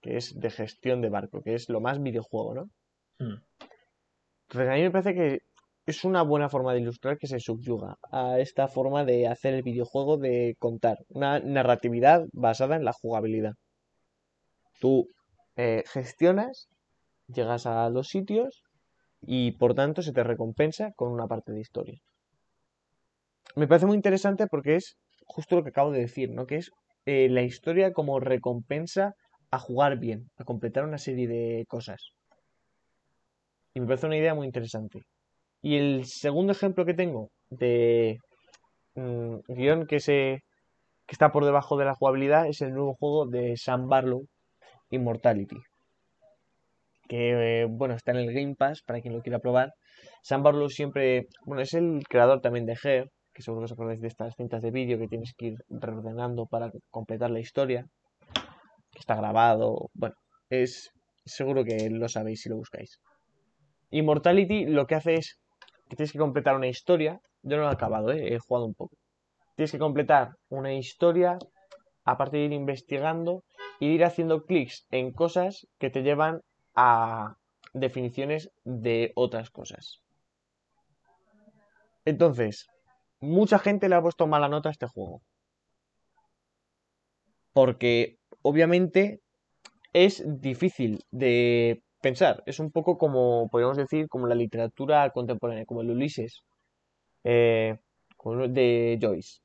[0.00, 2.70] que es de gestión de barco, que es lo más videojuego, ¿no?
[3.18, 3.42] Hmm.
[4.50, 5.38] Entonces a mí me parece que
[5.86, 9.62] es una buena forma de ilustrar que se subyuga a esta forma de hacer el
[9.62, 13.52] videojuego de contar, una narratividad basada en la jugabilidad.
[14.80, 15.06] Tú
[15.54, 16.66] eh, gestionas,
[17.28, 18.64] llegas a los sitios
[19.20, 22.00] y por tanto se te recompensa con una parte de historia.
[23.54, 26.46] Me parece muy interesante porque es justo lo que acabo de decir, ¿no?
[26.46, 26.72] Que es
[27.06, 29.14] eh, la historia como recompensa
[29.52, 32.14] a jugar bien, a completar una serie de cosas.
[33.74, 35.00] Y me parece una idea muy interesante.
[35.62, 38.18] Y el segundo ejemplo que tengo de
[38.94, 40.42] mm, guion que, se,
[41.06, 44.26] que está por debajo de la jugabilidad es el nuevo juego de Sam Barlow,
[44.90, 45.56] Immortality.
[47.08, 49.72] Que, eh, bueno, está en el Game Pass para quien lo quiera probar.
[50.22, 54.00] Sam Barlow siempre, bueno, es el creador también de Her, que seguro que os acordáis
[54.00, 57.86] de estas cintas de vídeo que tienes que ir reordenando para completar la historia,
[58.92, 60.14] que está grabado, bueno,
[60.48, 60.90] es
[61.24, 62.98] seguro que lo sabéis si lo buscáis.
[63.90, 65.38] Immortality lo que hace es
[65.88, 68.34] que tienes que completar una historia, yo no lo he acabado, ¿eh?
[68.34, 68.96] he jugado un poco.
[69.56, 71.38] Tienes que completar una historia,
[72.04, 73.42] aparte de ir investigando
[73.80, 76.40] y ir haciendo clics en cosas que te llevan
[76.74, 77.36] a
[77.72, 80.00] definiciones de otras cosas.
[82.04, 82.66] Entonces,
[83.20, 85.20] mucha gente le ha puesto mala nota a este juego.
[87.52, 89.20] Porque obviamente
[89.92, 92.42] es difícil de pensar.
[92.46, 96.42] Es un poco como, podríamos decir, como la literatura contemporánea, como el Ulises
[97.24, 97.78] eh,
[98.48, 99.40] de Joyce.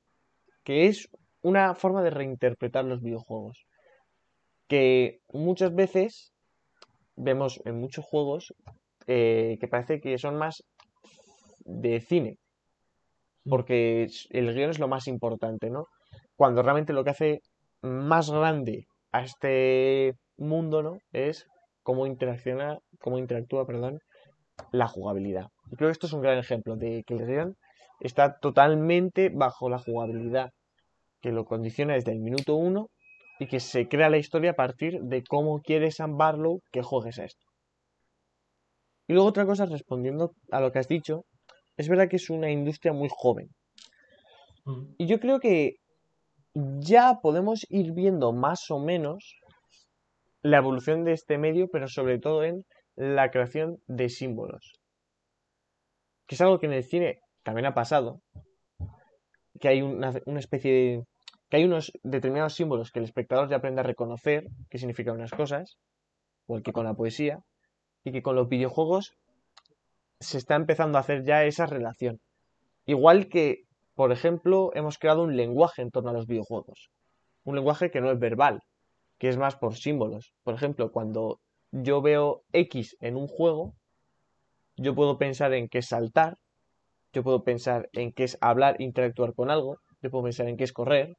[0.64, 1.10] Que es
[1.42, 3.66] una forma de reinterpretar los videojuegos.
[4.68, 6.34] Que muchas veces
[7.16, 8.54] vemos en muchos juegos
[9.08, 10.64] eh, que parece que son más
[11.66, 12.40] de cine
[13.50, 15.88] porque el guion es lo más importante, ¿no?
[16.36, 17.42] Cuando realmente lo que hace
[17.82, 20.98] más grande a este mundo, ¿no?
[21.14, 21.46] Es
[21.86, 24.00] cómo interacciona, cómo interactúa, perdón,
[24.72, 25.50] la jugabilidad.
[25.72, 27.56] Y creo que esto es un gran ejemplo de que el guion
[28.00, 30.50] está totalmente bajo la jugabilidad,
[31.22, 32.90] que lo condiciona desde el minuto uno
[33.40, 37.20] y que se crea la historia a partir de cómo quiere Sam Barlow que juegues
[37.20, 37.46] a esto.
[39.08, 41.26] Y luego otra cosa, respondiendo a lo que has dicho,
[41.78, 43.50] es verdad que es una industria muy joven.
[44.66, 44.86] Mm.
[44.98, 45.76] Y yo creo que
[46.80, 49.36] ya podemos ir viendo más o menos
[50.46, 54.74] la evolución de este medio, pero sobre todo en la creación de símbolos.
[56.28, 58.22] Que es algo que en el cine también ha pasado.
[59.60, 61.04] Que hay una, especie de.
[61.50, 65.32] que hay unos determinados símbolos que el espectador ya aprende a reconocer qué significan unas
[65.32, 65.80] cosas,
[66.46, 67.40] o el que con la poesía,
[68.04, 69.16] y que con los videojuegos
[70.20, 72.20] se está empezando a hacer ya esa relación.
[72.86, 73.64] Igual que,
[73.96, 76.92] por ejemplo, hemos creado un lenguaje en torno a los videojuegos.
[77.46, 78.62] Un lenguaje que no es verbal,
[79.18, 80.34] que es más por símbolos.
[80.44, 81.40] Por ejemplo, cuando
[81.72, 83.76] yo veo X en un juego,
[84.78, 86.38] yo puedo pensar en qué es saltar,
[87.14, 90.66] yo puedo pensar en qué es hablar, interactuar con algo, yo puedo pensar en qué
[90.66, 91.16] es correr.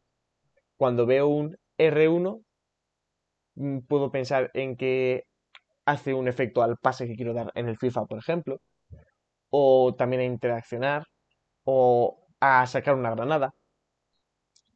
[0.77, 2.43] Cuando veo un R1,
[3.55, 5.25] mm, puedo pensar en qué
[5.87, 8.61] hace un efecto al pase que quiero dar en el FIFA, por ejemplo
[9.51, 11.05] o también a interaccionar,
[11.65, 13.55] o a sacar una granada.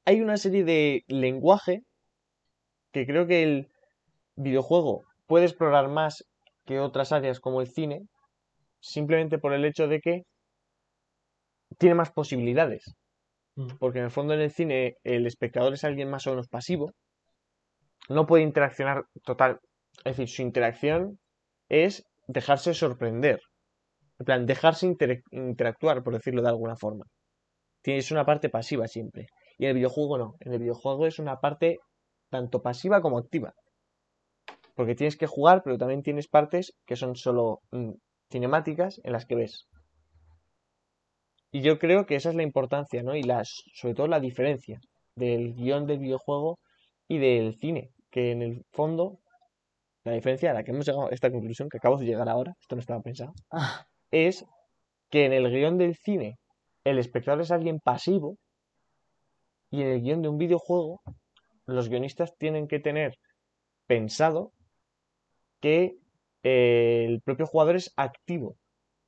[0.04, 1.82] Hay una serie de lenguaje
[2.92, 3.68] que creo que el
[4.36, 6.24] videojuego puede explorar más
[6.64, 8.06] que otras áreas como el cine,
[8.80, 10.22] simplemente por el hecho de que
[11.78, 12.94] tiene más posibilidades.
[13.56, 13.68] Mm.
[13.78, 16.92] Porque en el fondo en el cine el espectador es alguien más o menos pasivo,
[18.08, 19.60] no puede interaccionar total,
[19.98, 21.18] es decir, su interacción
[21.68, 23.40] es dejarse sorprender.
[24.18, 24.86] En plan, dejarse
[25.30, 27.06] interactuar, por decirlo de alguna forma.
[27.82, 29.28] Tienes una parte pasiva siempre.
[29.56, 30.34] Y en el videojuego no.
[30.40, 31.78] En el videojuego es una parte
[32.30, 33.54] tanto pasiva como activa.
[34.74, 37.92] Porque tienes que jugar, pero también tienes partes que son solo mm,
[38.30, 39.66] cinemáticas en las que ves.
[41.52, 43.16] Y yo creo que esa es la importancia, ¿no?
[43.16, 44.80] Y las, sobre todo la diferencia
[45.16, 46.58] del guion del videojuego
[47.08, 47.90] y del cine.
[48.10, 49.18] Que en el fondo,
[50.04, 52.54] la diferencia a la que hemos llegado a esta conclusión, que acabo de llegar ahora,
[52.60, 54.44] esto no estaba pensado, ah es
[55.10, 56.36] que en el guion del cine
[56.84, 58.36] el espectador es alguien pasivo
[59.70, 61.00] Y en el guion de un videojuego,
[61.66, 63.18] los guionistas tienen que tener
[63.86, 64.52] pensado
[65.60, 65.98] que
[66.42, 68.56] eh, el propio jugador es activo,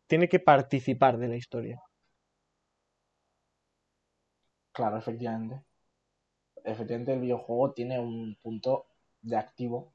[0.06, 1.80] tiene que participar de la historia.
[4.72, 5.62] Claro, efectivamente.
[6.64, 8.86] Efectivamente el videojuego tiene un punto
[9.20, 9.92] de activo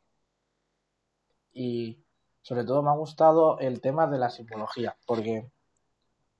[1.53, 2.03] y
[2.41, 5.49] sobre todo me ha gustado el tema de la simbología, porque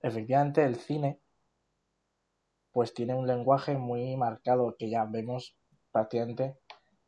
[0.02, 1.20] efectivamente el cine
[2.72, 5.56] pues tiene un lenguaje muy marcado que ya vemos
[5.92, 6.58] prácticamente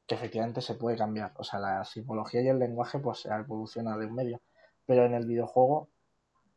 [0.08, 1.34] que efectivamente se puede cambiar.
[1.38, 4.42] O sea, la simbología y el lenguaje pues evoluciona de un medio.
[4.86, 5.90] Pero en el videojuego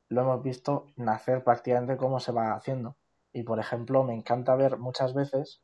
[0.09, 2.97] lo hemos visto nacer prácticamente cómo se va haciendo.
[3.33, 5.63] Y por ejemplo, me encanta ver muchas veces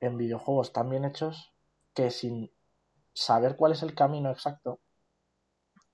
[0.00, 1.54] en videojuegos tan bien hechos
[1.94, 2.50] que sin
[3.14, 4.80] saber cuál es el camino exacto,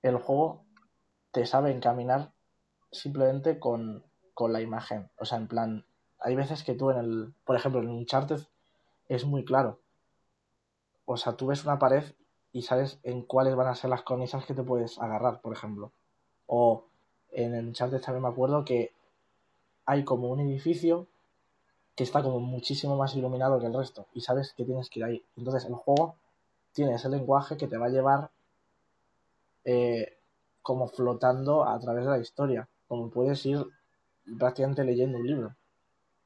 [0.02, 0.64] el juego
[1.32, 2.32] te sabe encaminar
[2.90, 4.04] simplemente con,
[4.34, 5.10] con la imagen.
[5.18, 5.86] O sea, en plan,
[6.20, 8.40] hay veces que tú en el, por ejemplo, en Uncharted
[9.08, 9.78] es muy claro.
[11.06, 12.04] O sea, tú ves una pared
[12.52, 15.92] y sabes en cuáles van a ser las cornisas que te puedes agarrar, por ejemplo.
[16.46, 16.84] O
[17.30, 18.92] en el Uncharted también me acuerdo que
[19.86, 21.06] hay como un edificio
[21.94, 25.04] que está como muchísimo más iluminado que el resto y sabes que tienes que ir
[25.04, 25.24] ahí.
[25.36, 26.14] Entonces el juego
[26.72, 28.30] tiene ese lenguaje que te va a llevar
[29.64, 30.16] eh,
[30.62, 33.66] como flotando a través de la historia, como puedes ir
[34.38, 35.56] prácticamente leyendo un libro.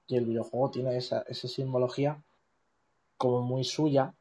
[0.09, 2.23] Y el videojuego tiene esa, esa simbología
[3.23, 4.13] como muy suya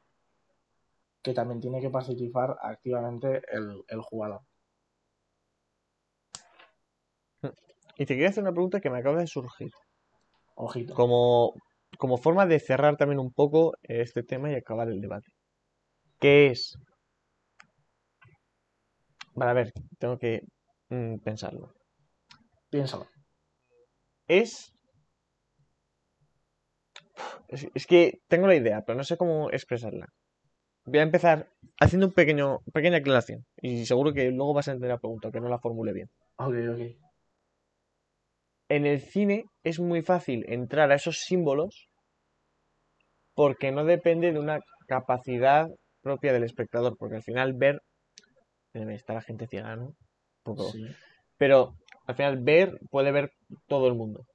[1.24, 4.42] que también tiene que participar activamente el, el jugador.
[7.98, 9.72] Y te quería hacer una pregunta que me acaba de surgir.
[10.54, 10.94] Ojito.
[10.94, 11.56] Como,
[11.98, 15.32] como forma de cerrar también un poco este tema y acabar el debate.
[16.20, 16.78] ¿Qué es?
[19.34, 20.44] Vale, a ver, tengo que
[20.90, 21.74] mm, pensarlo.
[22.70, 23.08] Piénsalo.
[24.28, 24.72] Es...
[27.52, 27.68] es...
[27.74, 30.08] Es que tengo la idea, pero no sé cómo expresarla.
[30.86, 31.48] Voy a empezar
[31.80, 33.46] haciendo un pequeño, pequeña aclaración.
[33.58, 36.10] Y seguro que luego vas a entender la pregunta, que no la formule bien.
[36.38, 37.12] Ok, ok.
[38.70, 41.90] En el cine es muy fácil entrar a esos símbolos
[43.36, 45.68] porque no depende de una capacidad
[46.02, 47.82] propia del espectador, porque al final ver
[48.74, 49.94] está la gente ciega, ¿no?
[50.44, 50.72] Poco.
[51.38, 51.76] Pero
[52.08, 53.32] al final ver puede ver
[53.68, 54.26] todo el mundo.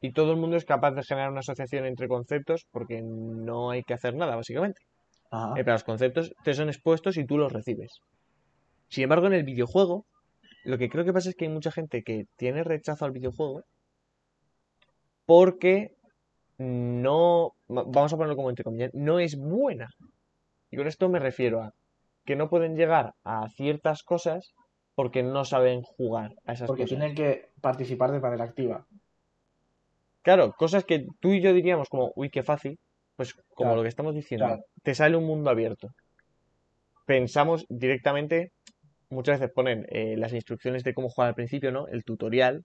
[0.00, 3.82] Y todo el mundo es capaz de generar una asociación entre conceptos porque no hay
[3.82, 4.80] que hacer nada, básicamente.
[5.32, 8.00] Eh, pero los conceptos te son expuestos y tú los recibes.
[8.88, 10.06] Sin embargo, en el videojuego,
[10.64, 13.62] lo que creo que pasa es que hay mucha gente que tiene rechazo al videojuego
[15.26, 15.94] porque
[16.58, 19.88] no, vamos a ponerlo como entre comillas, no es buena.
[20.70, 21.72] Y con esto me refiero a
[22.24, 24.52] que no pueden llegar a ciertas cosas
[24.94, 26.98] porque no saben jugar a esas porque cosas.
[26.98, 28.86] Porque tienen que participar de manera activa.
[30.22, 32.78] Claro, cosas que tú y yo diríamos como, uy, qué fácil,
[33.16, 35.88] pues como lo que estamos diciendo, te sale un mundo abierto.
[37.06, 38.52] Pensamos directamente,
[39.08, 41.86] muchas veces ponen eh, las instrucciones de cómo jugar al principio, ¿no?
[41.88, 42.64] El tutorial,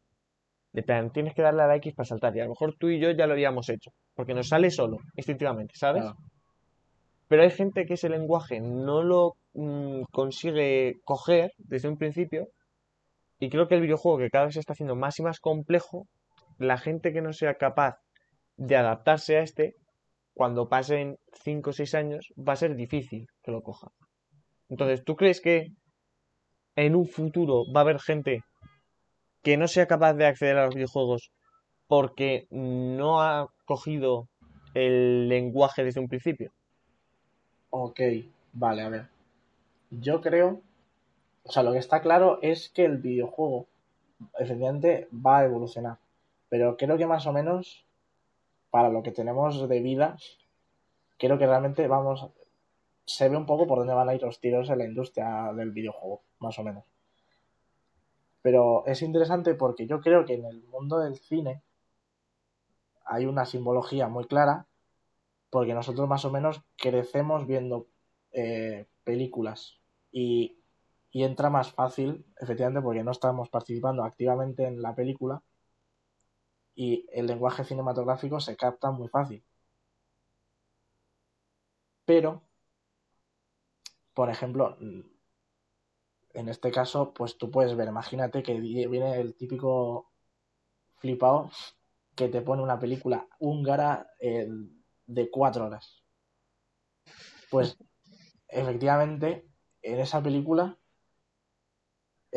[0.76, 2.36] de plan, tienes que darle a la X para saltar.
[2.36, 4.98] Y a lo mejor tú y yo ya lo habíamos hecho, porque nos sale solo,
[5.16, 6.04] instintivamente, ¿sabes?
[7.28, 12.50] Pero hay gente que ese lenguaje no lo mm, consigue coger desde un principio.
[13.40, 16.08] Y creo que el videojuego, que cada vez se está haciendo más y más complejo,
[16.58, 18.00] la gente que no sea capaz
[18.58, 19.76] de adaptarse a este,
[20.34, 23.92] cuando pasen 5 o 6 años, va a ser difícil que lo coja.
[24.70, 25.72] Entonces, ¿tú crees que
[26.76, 28.44] en un futuro va a haber gente
[29.44, 31.32] que no sea capaz de acceder a los videojuegos
[31.88, 34.28] porque no ha cogido
[34.74, 36.52] el lenguaje desde un principio?
[37.70, 38.00] Ok,
[38.54, 39.08] vale, a ver.
[39.92, 40.62] Yo creo,
[41.44, 43.68] o sea, lo que está claro es que el videojuego
[44.40, 45.98] efectivamente va a evolucionar,
[46.56, 47.86] pero creo que más o menos
[48.70, 50.16] para lo que tenemos de vida,
[51.18, 52.30] creo que realmente vamos,
[53.06, 55.72] se ve un poco por dónde van a ir los tiros en la industria del
[55.72, 56.86] videojuego, más o menos.
[58.42, 61.62] Pero es interesante porque yo creo que en el mundo del cine
[63.04, 64.66] hay una simbología muy clara
[65.50, 67.88] porque nosotros más o menos crecemos viendo
[68.32, 69.78] eh, películas
[70.10, 70.58] y,
[71.12, 75.44] y, entra más fácil, efectivamente, porque no estamos participando activamente en la película
[76.76, 79.44] y el lenguaje cinematográfico se capta muy fácil.
[82.06, 82.44] Pero,
[84.14, 90.12] por ejemplo, en este caso, pues tú puedes ver, imagínate que viene el típico
[90.98, 91.50] flipado
[92.14, 96.04] que te pone una película húngara de cuatro horas.
[97.50, 97.78] Pues
[98.48, 99.48] efectivamente,
[99.82, 100.78] en esa película,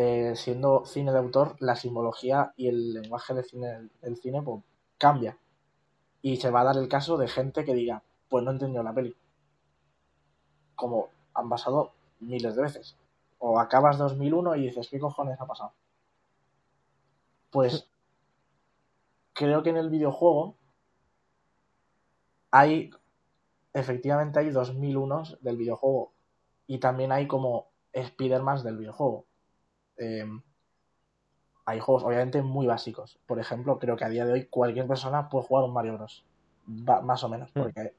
[0.01, 3.89] eh, siendo cine de autor, la simbología y el lenguaje del cine,
[4.23, 4.63] cine pues,
[4.97, 5.37] cambia.
[6.23, 8.95] Y se va a dar el caso de gente que diga, pues no entendió la
[8.95, 9.17] peli.
[10.77, 12.97] Como han pasado miles de veces.
[13.41, 15.73] O acabas 2001 y dices, ¿qué cojones ha pasado?
[17.51, 17.89] Pues
[19.33, 20.55] creo que en el videojuego
[22.53, 22.91] hay,
[23.73, 26.13] efectivamente hay 2001 del videojuego
[26.69, 29.28] y también hay como Spider-Man del videojuego.
[29.99, 30.41] Em,
[31.67, 33.19] hay juegos obviamente muy básicos.
[33.27, 36.25] Por ejemplo, creo que a día de hoy cualquier persona puede jugar un Mario Bros.
[36.67, 37.61] más o menos, mm.
[37.61, 37.95] porque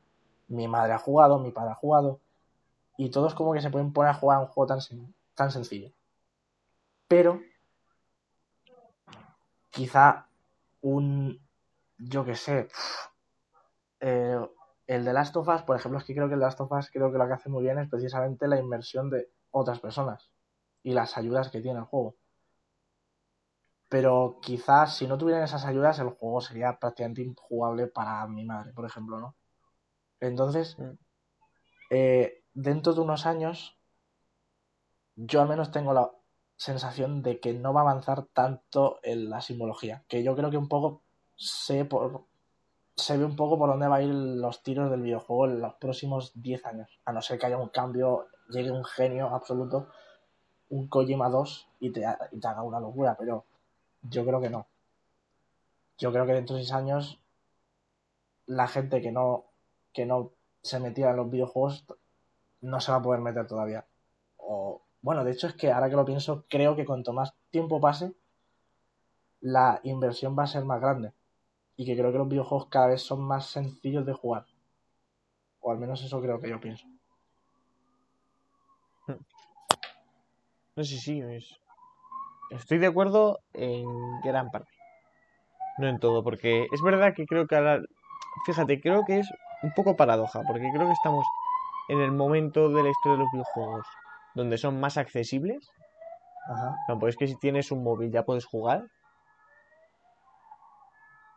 [0.47, 2.19] mi madre ha jugado, mi padre ha jugado,
[2.97, 4.79] y todos como que se pueden poner a jugar un juego tan,
[5.35, 5.91] tan sencillo.
[7.07, 7.41] Pero
[9.69, 10.27] quizá
[10.81, 11.39] un,
[11.97, 12.69] yo que sé,
[13.99, 14.39] eh,
[14.87, 16.71] el de Last of Us, por ejemplo, es que creo que el de Last of
[16.71, 20.31] Us creo que lo que hace muy bien es precisamente la inversión de otras personas
[20.83, 22.15] y las ayudas que tiene el juego.
[23.89, 28.71] Pero quizás si no tuvieran esas ayudas el juego sería prácticamente injugable para mi madre,
[28.73, 29.35] por ejemplo, ¿no?
[30.19, 30.91] Entonces, mm.
[31.91, 33.77] eh, dentro de unos años,
[35.15, 36.11] yo al menos tengo la
[36.55, 40.57] sensación de que no va a avanzar tanto en la simbología, que yo creo que
[40.57, 41.03] un poco
[41.35, 42.25] sé por,
[42.95, 45.75] se ve un poco por dónde va a ir los tiros del videojuego en los
[45.75, 49.89] próximos 10 años, a no ser que haya un cambio, llegue un genio absoluto,
[50.69, 53.45] un Kojima 2 y te, haga una locura, pero
[54.03, 54.67] yo creo que no.
[55.97, 57.19] Yo creo que dentro de 6 años
[58.45, 59.45] la gente que no,
[59.93, 61.85] que no se metía en los videojuegos
[62.61, 63.85] no se va a poder meter todavía.
[64.37, 67.79] O, bueno, de hecho es que ahora que lo pienso, creo que cuanto más tiempo
[67.79, 68.13] pase,
[69.41, 71.13] la inversión va a ser más grande.
[71.77, 74.45] Y que creo que los videojuegos cada vez son más sencillos de jugar.
[75.61, 76.85] O al menos eso creo que yo pienso.
[80.79, 81.59] No sé si es...
[82.51, 83.85] Estoy de acuerdo en
[84.21, 84.71] gran parte.
[85.77, 87.81] No en todo, porque es verdad que creo que ahora...
[88.45, 89.29] Fíjate, creo que es
[89.61, 91.25] un poco paradoja, porque creo que estamos
[91.89, 93.85] en el momento de la historia de los videojuegos
[94.35, 95.69] donde son más accesibles.
[96.49, 96.77] Ajá.
[96.87, 98.85] No, pues es que si tienes un móvil ya puedes jugar.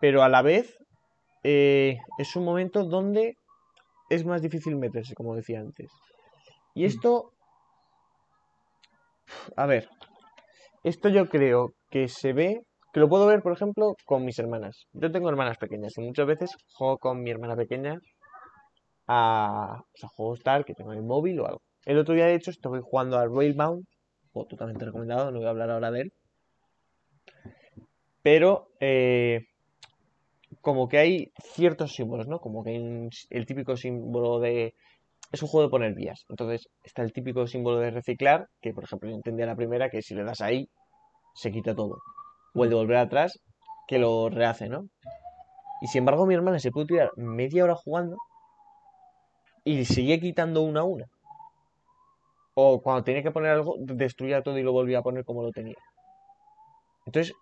[0.01, 0.78] Pero a la vez
[1.43, 3.36] eh, es un momento donde
[4.09, 5.90] es más difícil meterse, como decía antes.
[6.76, 6.86] Y mm.
[6.86, 7.31] esto...
[9.56, 9.88] A ver.
[10.84, 12.62] Esto yo creo que se ve
[12.92, 14.86] que lo puedo ver, por ejemplo, con mis hermanas.
[14.92, 17.98] Yo tengo hermanas pequeñas y muchas veces juego con mi hermana pequeña
[19.08, 19.82] a,
[20.16, 21.62] juegos tal que tengo en el móvil o algo.
[21.84, 23.84] El otro día, de hecho, estoy jugando a Railbound,
[24.32, 26.12] juego totalmente recomendado, no voy a hablar ahora de él.
[28.22, 29.46] Pero, eh,
[30.60, 32.38] como que hay ciertos símbolos, ¿no?
[32.38, 34.74] Como que el típico símbolo de.
[35.32, 36.24] Es un juego de poner vías.
[36.28, 40.02] Entonces, está el típico símbolo de reciclar, que por ejemplo yo entendía la primera, que
[40.02, 40.68] si le das ahí,
[41.34, 41.98] se quita todo.
[42.54, 43.40] O el de volver atrás,
[43.88, 44.88] que lo rehace, ¿no?
[45.80, 48.16] Y sin embargo, mi hermana se puede tirar media hora jugando
[49.64, 51.06] y sigue quitando una a una.
[52.54, 55.50] O cuando tenía que poner algo, destruía todo y lo volvía a poner como lo
[55.50, 55.78] tenía.
[57.06, 57.34] Entonces,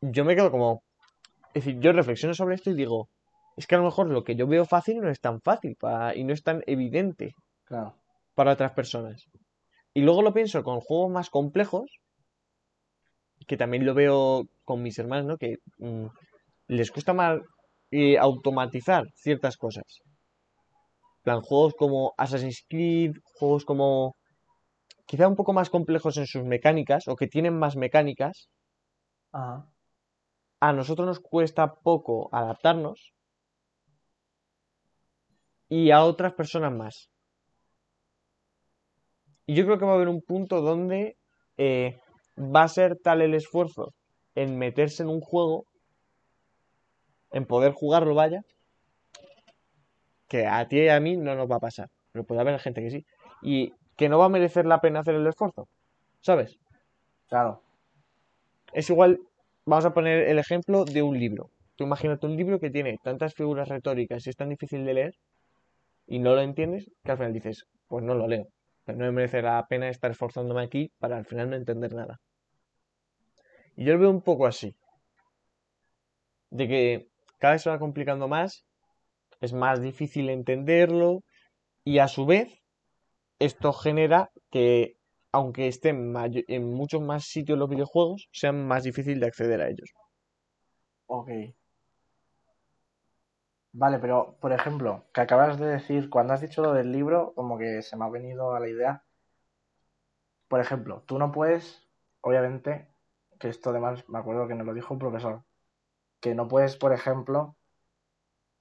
[0.00, 0.82] yo me quedo como.
[1.54, 3.08] Es decir, yo reflexiono sobre esto y digo,
[3.58, 6.16] es que a lo mejor lo que yo veo fácil no es tan fácil para,
[6.16, 7.34] y no es tan evidente
[8.34, 9.24] para otras personas.
[9.92, 11.90] Y luego lo pienso con juegos más complejos,
[13.46, 15.36] que también lo veo con mis hermanos, ¿no?
[15.38, 16.06] Que mm,
[16.68, 17.40] les cuesta más
[17.90, 20.02] eh, automatizar ciertas cosas
[21.28, 24.16] plan, juegos como Assassin's Creed, juegos como
[25.06, 28.48] quizá un poco más complejos en sus mecánicas o que tienen más mecánicas,
[29.32, 33.12] a nosotros nos cuesta poco adaptarnos
[35.68, 37.08] y a otras personas más.
[39.46, 41.16] Y yo creo que va a haber un punto donde
[41.56, 41.98] eh,
[42.38, 43.94] va a ser tal el esfuerzo
[44.34, 45.64] en meterse en un juego,
[47.30, 48.42] en poder jugarlo, vaya,
[50.28, 52.82] que a ti y a mí no nos va a pasar, pero puede haber gente
[52.82, 53.06] que sí.
[53.42, 55.66] Y que no va a merecer la pena hacer el esfuerzo,
[56.20, 56.58] ¿sabes?
[57.28, 57.62] Claro.
[58.72, 59.18] Es igual,
[59.64, 61.50] vamos a poner el ejemplo de un libro.
[61.76, 65.14] Tú imagínate un libro que tiene tantas figuras retóricas y es tan difícil de leer
[66.08, 68.48] y no lo entiendes que al final dices, pues no lo leo.
[68.84, 72.18] Pero no me merece la pena estar esforzándome aquí para al final no entender nada.
[73.76, 74.74] Y yo lo veo un poco así.
[76.50, 78.64] De que cada vez se va complicando más
[79.40, 81.22] es más difícil entenderlo
[81.84, 82.48] y a su vez
[83.38, 84.94] esto genera que
[85.30, 86.14] aunque estén
[86.48, 89.90] en muchos más sitios los videojuegos, sean más difícil de acceder a ellos.
[91.06, 91.28] Ok.
[93.72, 97.58] Vale, pero por ejemplo, que acabas de decir, cuando has dicho lo del libro, como
[97.58, 99.04] que se me ha venido a la idea.
[100.48, 101.86] Por ejemplo, tú no puedes,
[102.22, 102.88] obviamente,
[103.38, 105.42] que esto además me acuerdo que nos lo dijo un profesor,
[106.20, 107.56] que no puedes, por ejemplo,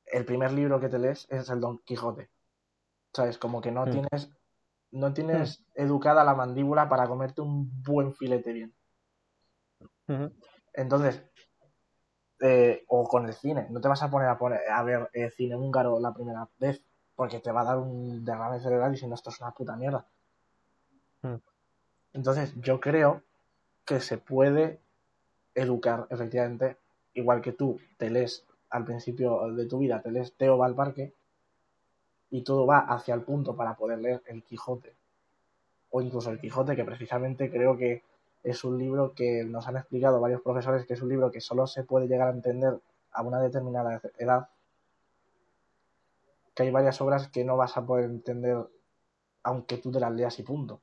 [0.05, 2.29] el primer libro que te lees es el Don Quijote.
[3.13, 3.37] ¿Sabes?
[3.37, 3.91] Como que no hmm.
[3.91, 4.31] tienes
[4.91, 5.81] no tienes hmm.
[5.81, 8.73] educada la mandíbula para comerte un buen filete bien.
[10.73, 11.23] Entonces,
[12.39, 15.31] eh, o con el cine, no te vas a poner a, poner, a ver eh,
[15.31, 16.81] cine húngaro la primera vez,
[17.15, 20.05] porque te va a dar un derrame cerebral diciendo esto es una puta mierda.
[21.21, 21.37] Hmm.
[22.13, 23.23] Entonces, yo creo
[23.85, 24.79] que se puede
[25.55, 26.77] educar, efectivamente,
[27.13, 30.75] igual que tú te lees al principio de tu vida, te lees Teo va al
[30.75, 31.13] parque,
[32.29, 34.93] y todo va hacia el punto para poder leer El Quijote,
[35.89, 38.03] o incluso El Quijote, que precisamente creo que
[38.49, 41.67] es un libro que nos han explicado varios profesores que es un libro que solo
[41.67, 42.79] se puede llegar a entender
[43.11, 44.47] a una determinada edad,
[46.55, 48.65] que hay varias obras que no vas a poder entender
[49.43, 50.81] aunque tú te las leas y punto.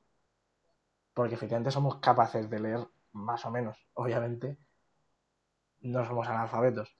[1.15, 4.59] Porque efectivamente somos capaces de leer más o menos, obviamente
[5.81, 6.95] no somos analfabetos.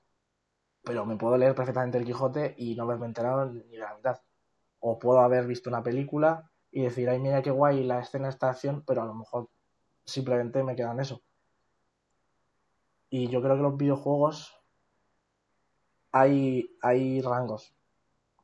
[0.83, 4.19] Pero me puedo leer perfectamente el Quijote y no haberme enterado ni de la mitad.
[4.79, 8.31] O puedo haber visto una película y decir, ay, mira qué guay la escena de
[8.31, 9.49] esta acción, pero a lo mejor
[10.05, 11.21] simplemente me quedan eso.
[13.09, 14.55] Y yo creo que los videojuegos
[16.11, 17.73] hay, hay rangos.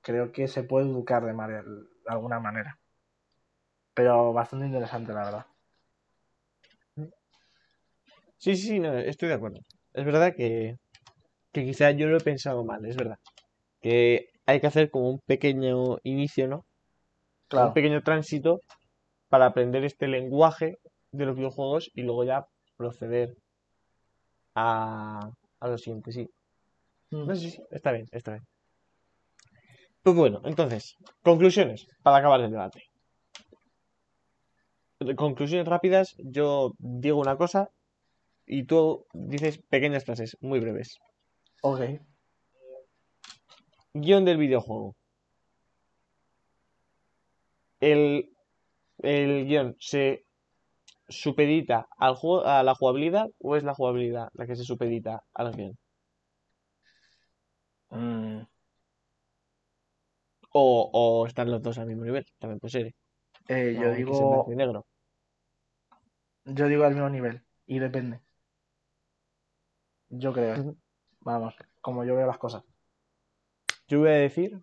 [0.01, 2.79] Creo que se puede educar de, de alguna manera.
[3.93, 5.45] Pero bastante interesante, la verdad.
[8.37, 9.59] Sí, sí, sí, no, estoy de acuerdo.
[9.93, 10.77] Es verdad que,
[11.51, 13.19] que quizá yo lo he pensado mal, es verdad.
[13.81, 16.65] Que hay que hacer como un pequeño inicio, ¿no?
[17.53, 18.61] Un pequeño tránsito
[19.29, 20.77] para aprender este lenguaje
[21.11, 22.47] de los videojuegos y luego ya
[22.77, 23.35] proceder
[24.55, 26.29] a, a lo siguiente, sí.
[27.11, 27.27] Mm.
[27.27, 28.45] No, sí, sí, está bien, está bien.
[30.03, 32.83] Pues bueno, entonces, conclusiones para acabar el debate.
[35.15, 37.69] Conclusiones rápidas, yo digo una cosa
[38.45, 40.99] y tú dices pequeñas frases, muy breves.
[41.61, 41.81] Ok.
[43.93, 44.95] Guión del videojuego.
[47.79, 48.31] El,
[48.99, 50.25] el guion se
[51.11, 55.51] supedita al juego, a la jugabilidad o es la jugabilidad la que se supedita al
[55.53, 55.77] guion?
[57.89, 58.41] Mm.
[60.53, 62.95] O, o, están los dos al mismo nivel, también puede ser.
[63.47, 64.45] Eh, yo digo.
[64.49, 64.85] Negro.
[66.45, 68.19] Yo digo al mismo nivel y depende.
[70.09, 70.75] Yo creo.
[71.21, 72.63] Vamos, como yo veo las cosas.
[73.87, 74.59] Yo voy a decir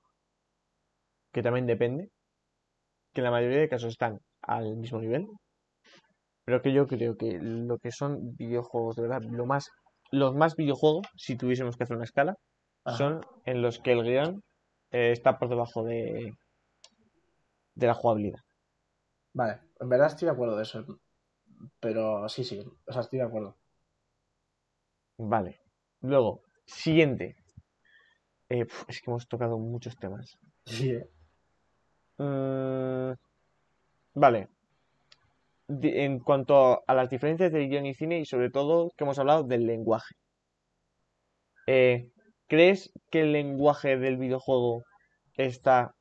[1.33, 2.11] que también depende.
[3.13, 5.29] Que en la mayoría de casos están al mismo nivel.
[6.49, 9.71] Pero que yo creo que lo que son videojuegos, de verdad, lo más,
[10.11, 12.39] los más videojuegos, si tuviésemos que hacer una escala,
[12.97, 14.43] son en los que el guion
[14.91, 16.33] eh, está por debajo de,
[17.75, 18.41] de la jugabilidad.
[19.35, 20.87] Vale, en verdad estoy de acuerdo de eso.
[21.81, 23.55] Pero sí, sí, o sea, estoy de acuerdo.
[25.19, 25.61] Vale.
[26.01, 27.37] Luego, siguiente.
[28.49, 30.39] Eh, es que hemos tocado muchos temas.
[30.65, 30.93] Sí.
[30.93, 31.11] Eh.
[32.17, 33.13] Mm,
[34.15, 34.49] vale.
[35.69, 39.45] En cuanto a las diferencias de guion y cine y sobre todo que hemos hablado
[39.45, 40.15] del lenguaje.
[41.67, 42.11] Eh,
[42.47, 44.83] ¿Crees que el lenguaje del videojuego
[45.35, 45.95] está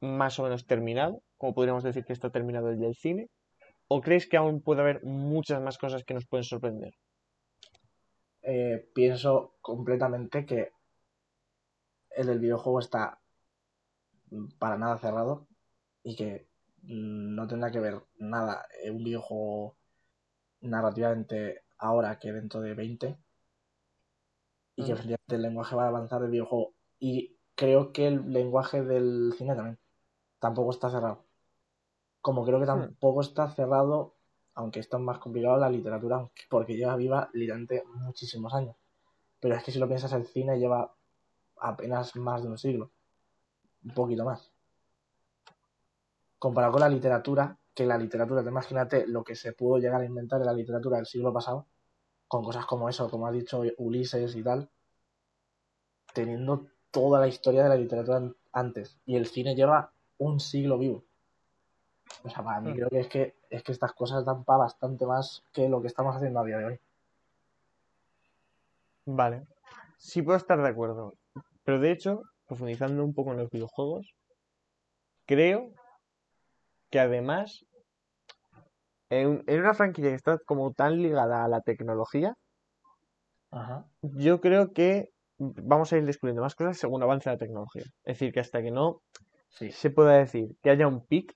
[0.00, 1.22] más o menos terminado?
[1.38, 3.28] Como podríamos decir que está terminado el del cine.
[3.88, 6.92] ¿O crees que aún puede haber muchas más cosas que nos pueden sorprender?
[8.42, 10.72] Eh, pienso completamente que
[12.10, 13.18] el del videojuego está
[14.58, 15.46] para nada cerrado
[16.02, 16.47] y que
[16.88, 19.76] no tendrá que ver nada en un videojuego
[20.60, 23.16] narrativamente ahora que dentro de 20
[24.76, 28.82] y que efectivamente el lenguaje va a avanzar del videojuego y creo que el lenguaje
[28.82, 29.78] del cine también
[30.40, 31.24] tampoco está cerrado
[32.20, 32.68] como creo que hmm.
[32.68, 34.18] tampoco está cerrado
[34.58, 38.74] aunque está más complicado la literatura, porque lleva viva literalmente muchísimos años.
[39.38, 40.92] Pero es que si lo piensas, el cine lleva
[41.60, 42.90] apenas más de un siglo,
[43.84, 44.52] un poquito más.
[46.38, 50.04] Comparado con la literatura, que la literatura, te imagínate lo que se pudo llegar a
[50.04, 51.66] inventar en la literatura del siglo pasado,
[52.26, 54.68] con cosas como eso, como has dicho Ulises y tal,
[56.12, 58.22] teniendo toda la historia de la literatura
[58.52, 58.98] antes.
[59.06, 61.04] Y el cine lleva un siglo vivo.
[62.24, 62.74] O sea, para mí hmm.
[62.74, 65.86] creo que es que es que estas cosas dan para bastante más que lo que
[65.86, 66.80] estamos haciendo a día de hoy.
[69.06, 69.46] Vale.
[69.96, 71.14] Sí puedo estar de acuerdo.
[71.64, 74.14] Pero de hecho, profundizando un poco en los videojuegos,
[75.26, 75.70] creo
[76.90, 77.64] que además,
[79.10, 82.34] en, una franquicia que está como tan ligada a la tecnología,
[84.02, 85.08] yo creo que
[85.38, 87.84] vamos a ir descubriendo más cosas según avance la tecnología.
[88.04, 89.00] Es decir, que hasta que no
[89.48, 91.34] se pueda decir que haya un pic,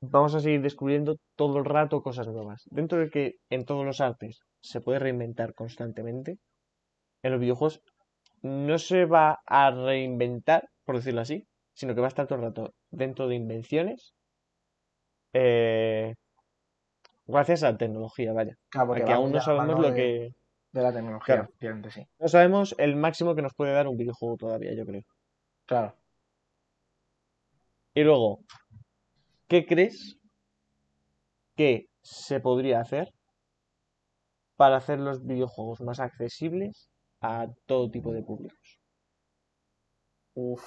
[0.00, 2.62] vamos a seguir descubriendo todo el rato cosas nuevas.
[2.70, 6.38] Dentro de que en todos los artes se puede reinventar constantemente,
[7.22, 7.82] en los videojuegos
[8.42, 12.44] no se va a reinventar, por decirlo así, sino que va a estar todo el
[12.44, 14.14] rato dentro de invenciones.
[15.38, 16.14] Eh,
[17.26, 18.56] gracias a la tecnología, vaya.
[18.70, 20.34] Claro, porque aún no sabemos lo que.
[20.72, 21.48] De la tecnología,
[21.90, 22.06] sí.
[22.18, 25.02] No sabemos el máximo que nos puede dar un videojuego todavía, yo creo.
[25.66, 25.94] Claro.
[27.94, 28.40] Y luego,
[29.48, 30.18] ¿qué crees
[31.54, 33.12] que se podría hacer
[34.56, 38.80] para hacer los videojuegos más accesibles a todo tipo de públicos?
[40.34, 40.62] Uf.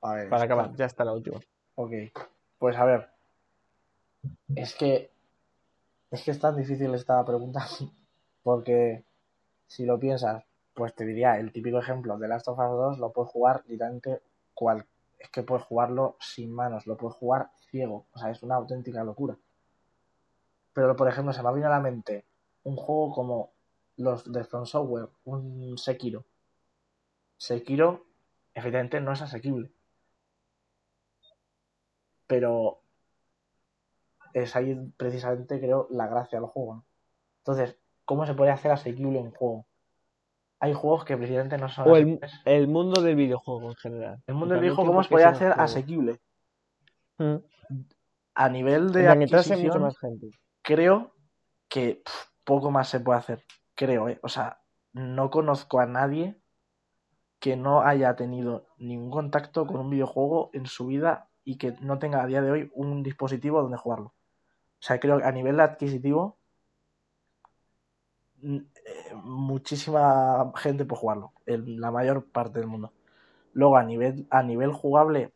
[0.00, 1.38] para acabar, ya está la última.
[1.74, 1.92] Ok.
[2.60, 3.08] Pues a ver.
[4.54, 5.10] Es que.
[6.10, 7.66] Es que es tan difícil esta pregunta.
[8.44, 9.02] Porque
[9.66, 10.44] si lo piensas,
[10.74, 14.20] pues te diría el típico ejemplo de Last of Us 2 lo puedes jugar literalmente
[14.54, 14.86] cual.
[15.18, 18.06] Es que puedes jugarlo sin manos, lo puedes jugar ciego.
[18.12, 19.36] O sea, es una auténtica locura.
[20.74, 22.26] Pero, por ejemplo, se me ha venido a la mente
[22.64, 23.52] un juego como
[23.96, 26.24] los de From Software, un Sekiro.
[27.38, 28.04] Sekiro,
[28.54, 29.70] efectivamente, no es asequible.
[32.30, 32.80] Pero
[34.32, 36.84] es ahí precisamente, creo, la gracia del juego.
[37.38, 39.66] Entonces, ¿cómo se puede hacer asequible un juego?
[40.60, 41.90] Hay juegos que precisamente no son.
[41.90, 44.22] O el, mundo del videojuego en general.
[44.28, 46.20] El mundo del videojuego, ¿cómo se puede hacer asequible?
[47.18, 47.36] Mm.
[48.34, 49.08] A nivel de.
[49.08, 50.28] Adquisición, mucho más gente
[50.62, 51.14] creo
[51.68, 52.02] que
[52.44, 53.44] poco más se puede hacer.
[53.74, 54.18] Creo, ¿eh?
[54.22, 54.60] O sea,
[54.92, 56.40] no conozco a nadie
[57.38, 61.98] que no haya tenido ningún contacto con un videojuego en su vida y que no
[61.98, 64.14] tenga a día de hoy un dispositivo donde jugarlo.
[64.80, 66.38] O sea, creo que a nivel adquisitivo
[68.42, 68.62] eh,
[69.14, 72.92] muchísima gente puede jugarlo, en la mayor parte del mundo.
[73.52, 75.32] Luego a nivel a nivel jugable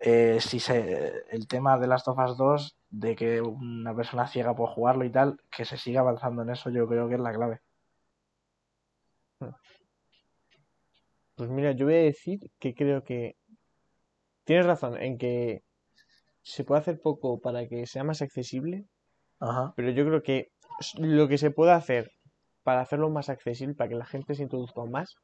[0.00, 4.74] eh, si se el tema de las tofas 2 de que una persona ciega puede
[4.74, 7.60] jugarlo y tal, que se siga avanzando en eso, yo creo que es la clave.
[11.36, 13.36] Pues mira, yo voy a decir que creo que
[14.46, 15.60] tienes razón en que
[16.42, 18.86] se puede hacer poco para que sea más accesible,
[19.76, 20.48] pero yo creo que
[20.98, 22.10] lo que se puede hacer
[22.62, 25.16] para hacerlo más accesible, para que la gente se introduzca más,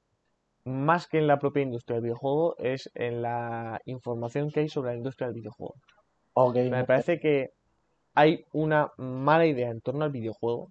[0.64, 4.90] más que en la propia industria del videojuego, es en la información que hay sobre
[4.90, 5.74] la industria del videojuego.
[6.70, 7.50] Me parece que
[8.14, 10.68] hay una mala idea en torno al videojuego.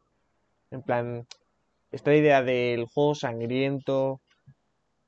[0.71, 1.25] En plan,
[1.91, 4.21] esta idea del juego sangriento.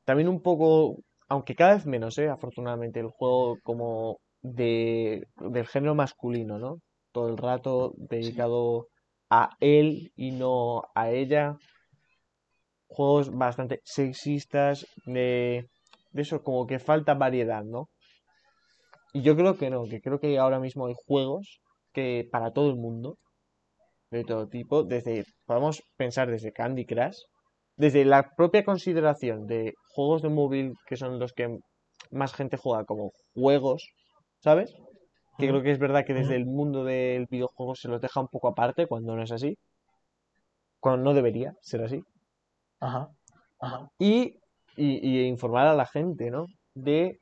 [0.05, 0.97] También un poco,
[1.29, 2.29] aunque cada vez menos, ¿eh?
[2.29, 6.79] afortunadamente, el juego como de, del género masculino, ¿no?
[7.11, 8.87] Todo el rato dedicado
[9.29, 11.57] a él y no a ella.
[12.87, 15.67] Juegos bastante sexistas, de,
[16.11, 17.89] de eso, como que falta variedad, ¿no?
[19.13, 21.59] Y yo creo que no, que creo que ahora mismo hay juegos
[21.93, 23.17] que para todo el mundo,
[24.11, 27.17] de todo tipo, desde, podemos pensar desde Candy Crush,
[27.75, 31.59] desde la propia consideración de juegos de móvil que son los que
[32.11, 33.87] más gente juega como juegos,
[34.39, 34.73] ¿sabes?
[35.37, 38.27] Que creo que es verdad que desde el mundo del videojuego se los deja un
[38.27, 39.57] poco aparte cuando no es así.
[40.79, 42.03] Cuando no debería ser así.
[42.79, 43.09] Ajá.
[43.97, 44.35] Y,
[44.75, 46.45] y, y informar a la gente, ¿no?
[46.75, 47.19] De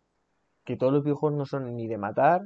[0.66, 2.42] que todos los videojuegos no son ni de matar,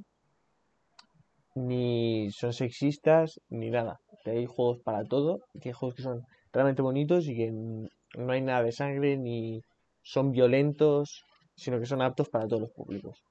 [1.56, 4.00] ni son sexistas, ni nada.
[4.24, 6.22] Que hay juegos para todo, que hay juegos que son
[6.52, 9.62] realmente bonitos y que no hay nada de sangre, ni
[10.06, 11.26] son violentos,
[11.56, 13.24] sino que son aptos para todos los públicos.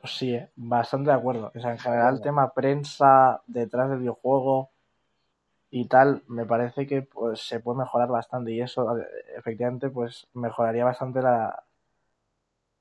[0.00, 1.52] Pues sí, eh, bastante de acuerdo.
[1.54, 4.70] O sea, en general el tema prensa detrás del videojuego
[5.70, 8.96] y tal, me parece que pues, se puede mejorar bastante y eso
[9.36, 11.62] efectivamente pues mejoraría bastante la,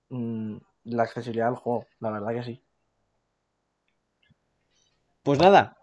[0.09, 2.61] mm, la accesibilidad al juego, la verdad que sí.
[5.21, 5.77] Pues nada,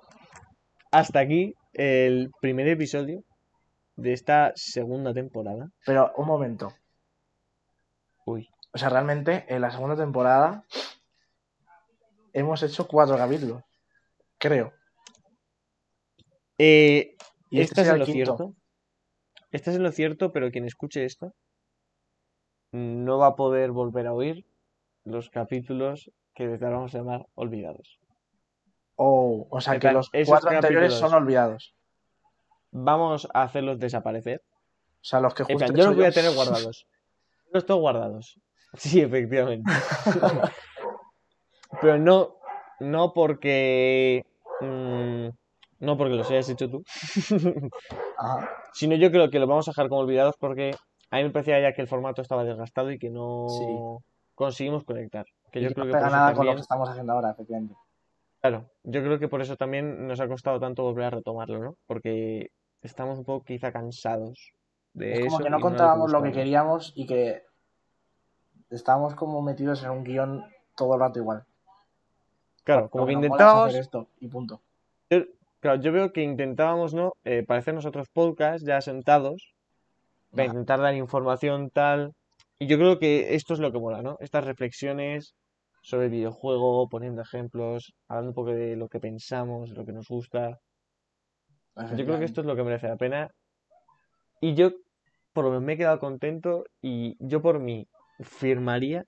[0.90, 3.22] hasta aquí el primer episodio
[3.94, 5.70] de esta segunda temporada.
[5.84, 6.72] Pero un momento.
[8.26, 8.50] Uy.
[8.72, 10.64] O sea, realmente en la segunda temporada
[12.34, 13.62] hemos hecho cuatro capítulos.
[14.36, 14.74] Creo.
[16.58, 17.16] Eh,
[17.48, 18.54] y este es lo cierto.
[19.50, 21.34] Este es lo cierto, pero quien escuche esto
[22.72, 24.44] no va a poder volver a oír
[25.04, 27.98] los capítulos que desde ahora vamos a llamar olvidados.
[28.96, 31.74] Oh, o sea que los cuatro anteriores son olvidados.
[32.72, 34.42] Vamos a hacerlos desaparecer.
[35.00, 36.86] O sea, los que justo Yo los voy a tener guardados.
[37.56, 38.38] Los tengo guardados.
[38.78, 39.70] Sí, efectivamente.
[41.80, 42.36] Pero no,
[42.80, 44.22] no porque.
[44.60, 45.28] Mm,
[45.80, 46.84] no porque los hayas hecho tú.
[48.74, 50.72] Sino yo creo que los vamos a dejar como olvidados porque
[51.10, 54.02] a mí me parecía ya que el formato estaba desgastado y que no
[54.34, 55.24] conseguimos conectar.
[55.50, 57.74] Que yo creo que nada con lo que estamos haciendo ahora, efectivamente.
[58.40, 61.76] Claro, yo creo que por eso también nos ha costado tanto volver a retomarlo, ¿no?
[61.86, 62.50] Porque
[62.82, 64.52] estamos un poco quizá cansados
[64.92, 67.45] de es como que no contábamos lo que queríamos y que
[68.70, 70.44] estábamos como metidos en un guion
[70.76, 71.44] todo el rato igual.
[72.64, 73.68] Claro, como que intentábamos.
[73.68, 74.60] Hacer esto y punto.
[75.10, 75.20] Yo,
[75.60, 77.12] claro, yo veo que intentábamos, ¿no?
[77.24, 79.54] Eh, parecer nosotros podcast ya sentados,
[80.30, 82.12] para intentar dar información tal.
[82.58, 84.16] Y yo creo que esto es lo que mola, ¿no?
[84.20, 85.34] Estas reflexiones
[85.82, 89.92] sobre el videojuego, poniendo ejemplos, hablando un poco de lo que pensamos, de lo que
[89.92, 90.58] nos gusta.
[91.94, 93.30] Yo creo que esto es lo que merece la pena.
[94.40, 94.70] Y yo,
[95.32, 97.86] por lo menos, me he quedado contento y yo por mí
[98.20, 99.04] firmaría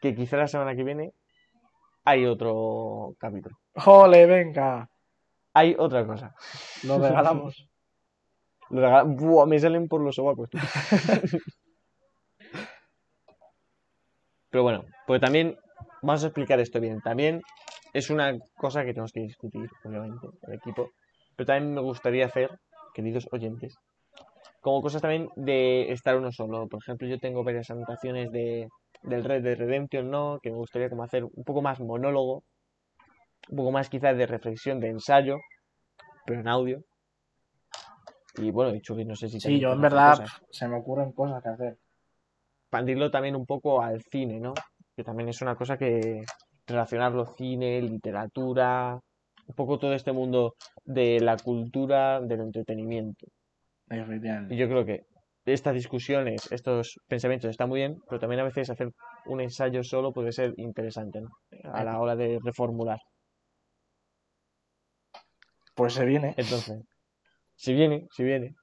[0.00, 1.12] que quizá la semana que viene
[2.04, 3.56] hay otro capítulo.
[3.74, 4.88] ¡Jole, venga!
[5.54, 6.34] Hay otra cosa.
[6.84, 7.68] Lo regalamos.
[8.70, 9.16] Lo regalamos.
[9.16, 10.48] Buah, me salen por los sobacos.
[14.50, 15.56] Pero bueno, pues también
[16.02, 17.00] vamos a explicar esto bien.
[17.00, 17.42] También
[17.92, 20.90] es una cosa que tenemos que discutir, obviamente, el equipo.
[21.36, 22.50] Pero también me gustaría hacer,
[22.92, 23.78] queridos oyentes,
[24.62, 26.68] como cosas también de estar uno solo.
[26.68, 28.68] Por ejemplo, yo tengo varias anotaciones de,
[29.02, 30.38] del Red de Redemption, ¿no?
[30.40, 32.44] Que me gustaría como hacer un poco más monólogo,
[33.50, 35.38] un poco más quizás de reflexión, de ensayo,
[36.24, 36.84] pero en audio.
[38.36, 39.40] Y bueno, dicho que no sé si...
[39.40, 41.78] Sí, yo en verdad se me ocurren cosas que hacer.
[42.62, 44.54] Expandirlo también un poco al cine, ¿no?
[44.96, 46.24] Que también es una cosa que
[46.68, 48.98] relacionarlo cine, literatura,
[49.46, 50.54] un poco todo este mundo
[50.84, 53.26] de la cultura, del entretenimiento.
[54.50, 55.04] Y yo creo que
[55.44, 58.90] estas discusiones, estos pensamientos están muy bien, pero también a veces hacer
[59.26, 61.30] un ensayo solo puede ser interesante, ¿no?
[61.72, 62.98] A la hora de reformular.
[65.74, 66.34] Pues se viene.
[66.36, 66.82] Entonces,
[67.56, 68.54] si viene, si viene.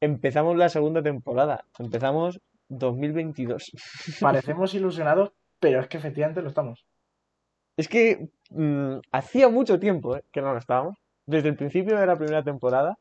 [0.00, 1.64] Empezamos la segunda temporada.
[1.78, 3.70] Empezamos 2022.
[4.20, 6.84] Parecemos ilusionados, pero es que efectivamente lo estamos.
[7.76, 10.22] Es que mm, hacía mucho tiempo ¿eh?
[10.32, 10.96] que no lo estábamos.
[11.26, 12.96] Desde el principio de la primera temporada,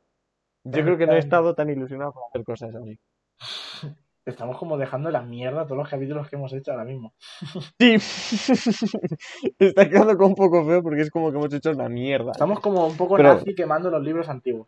[0.66, 2.99] yo creo que no he estado tan ilusionado con hacer cosas así.
[4.26, 7.13] Estamos como dejando la mierda todos los capítulos que hemos hecho ahora mismo.
[7.80, 7.93] Sí,
[9.59, 12.32] está quedando como un poco feo porque es como que hemos hecho la mierda.
[12.32, 14.68] Estamos como un poco nazi quemando los libros antiguos.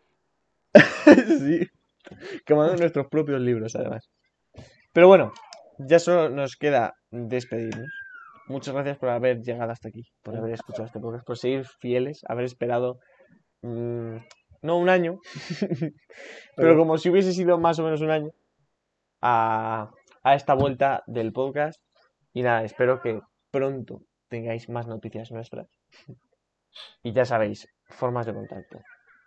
[1.40, 1.66] sí,
[2.46, 4.08] quemando nuestros propios libros además.
[4.92, 5.32] Pero bueno,
[5.78, 7.88] ya solo nos queda despedirnos.
[8.46, 12.24] Muchas gracias por haber llegado hasta aquí, por haber escuchado este podcast, por seguir fieles,
[12.28, 13.00] haber esperado
[13.62, 14.18] mm,
[14.62, 15.20] no un año,
[16.56, 18.30] pero como si hubiese sido más o menos un año
[19.20, 19.90] a,
[20.22, 21.80] a esta vuelta del podcast.
[22.32, 25.66] Y nada, espero que pronto tengáis más noticias nuestras.
[27.02, 28.78] Y ya sabéis, formas de contacto.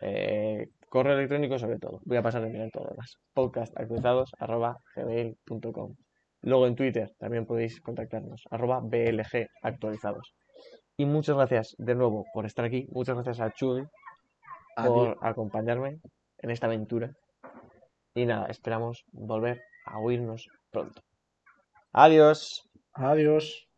[0.02, 2.00] Eh, correo electrónico sobre todo.
[2.06, 3.18] Voy a pasar a mirar todo lo demás.
[3.34, 5.96] podcastactualizados.gmail.com
[6.44, 8.44] Luego en Twitter también podéis contactarnos.
[8.50, 10.34] Arroba BLG actualizados.
[10.98, 12.88] Y muchas gracias de nuevo por estar aquí.
[12.92, 13.86] Muchas gracias a Chuy
[14.76, 16.00] por acompañarme
[16.40, 17.14] en esta aventura.
[18.14, 21.02] Y nada, esperamos volver a oírnos pronto.
[21.94, 22.70] Adiós.
[22.94, 23.71] Adiós.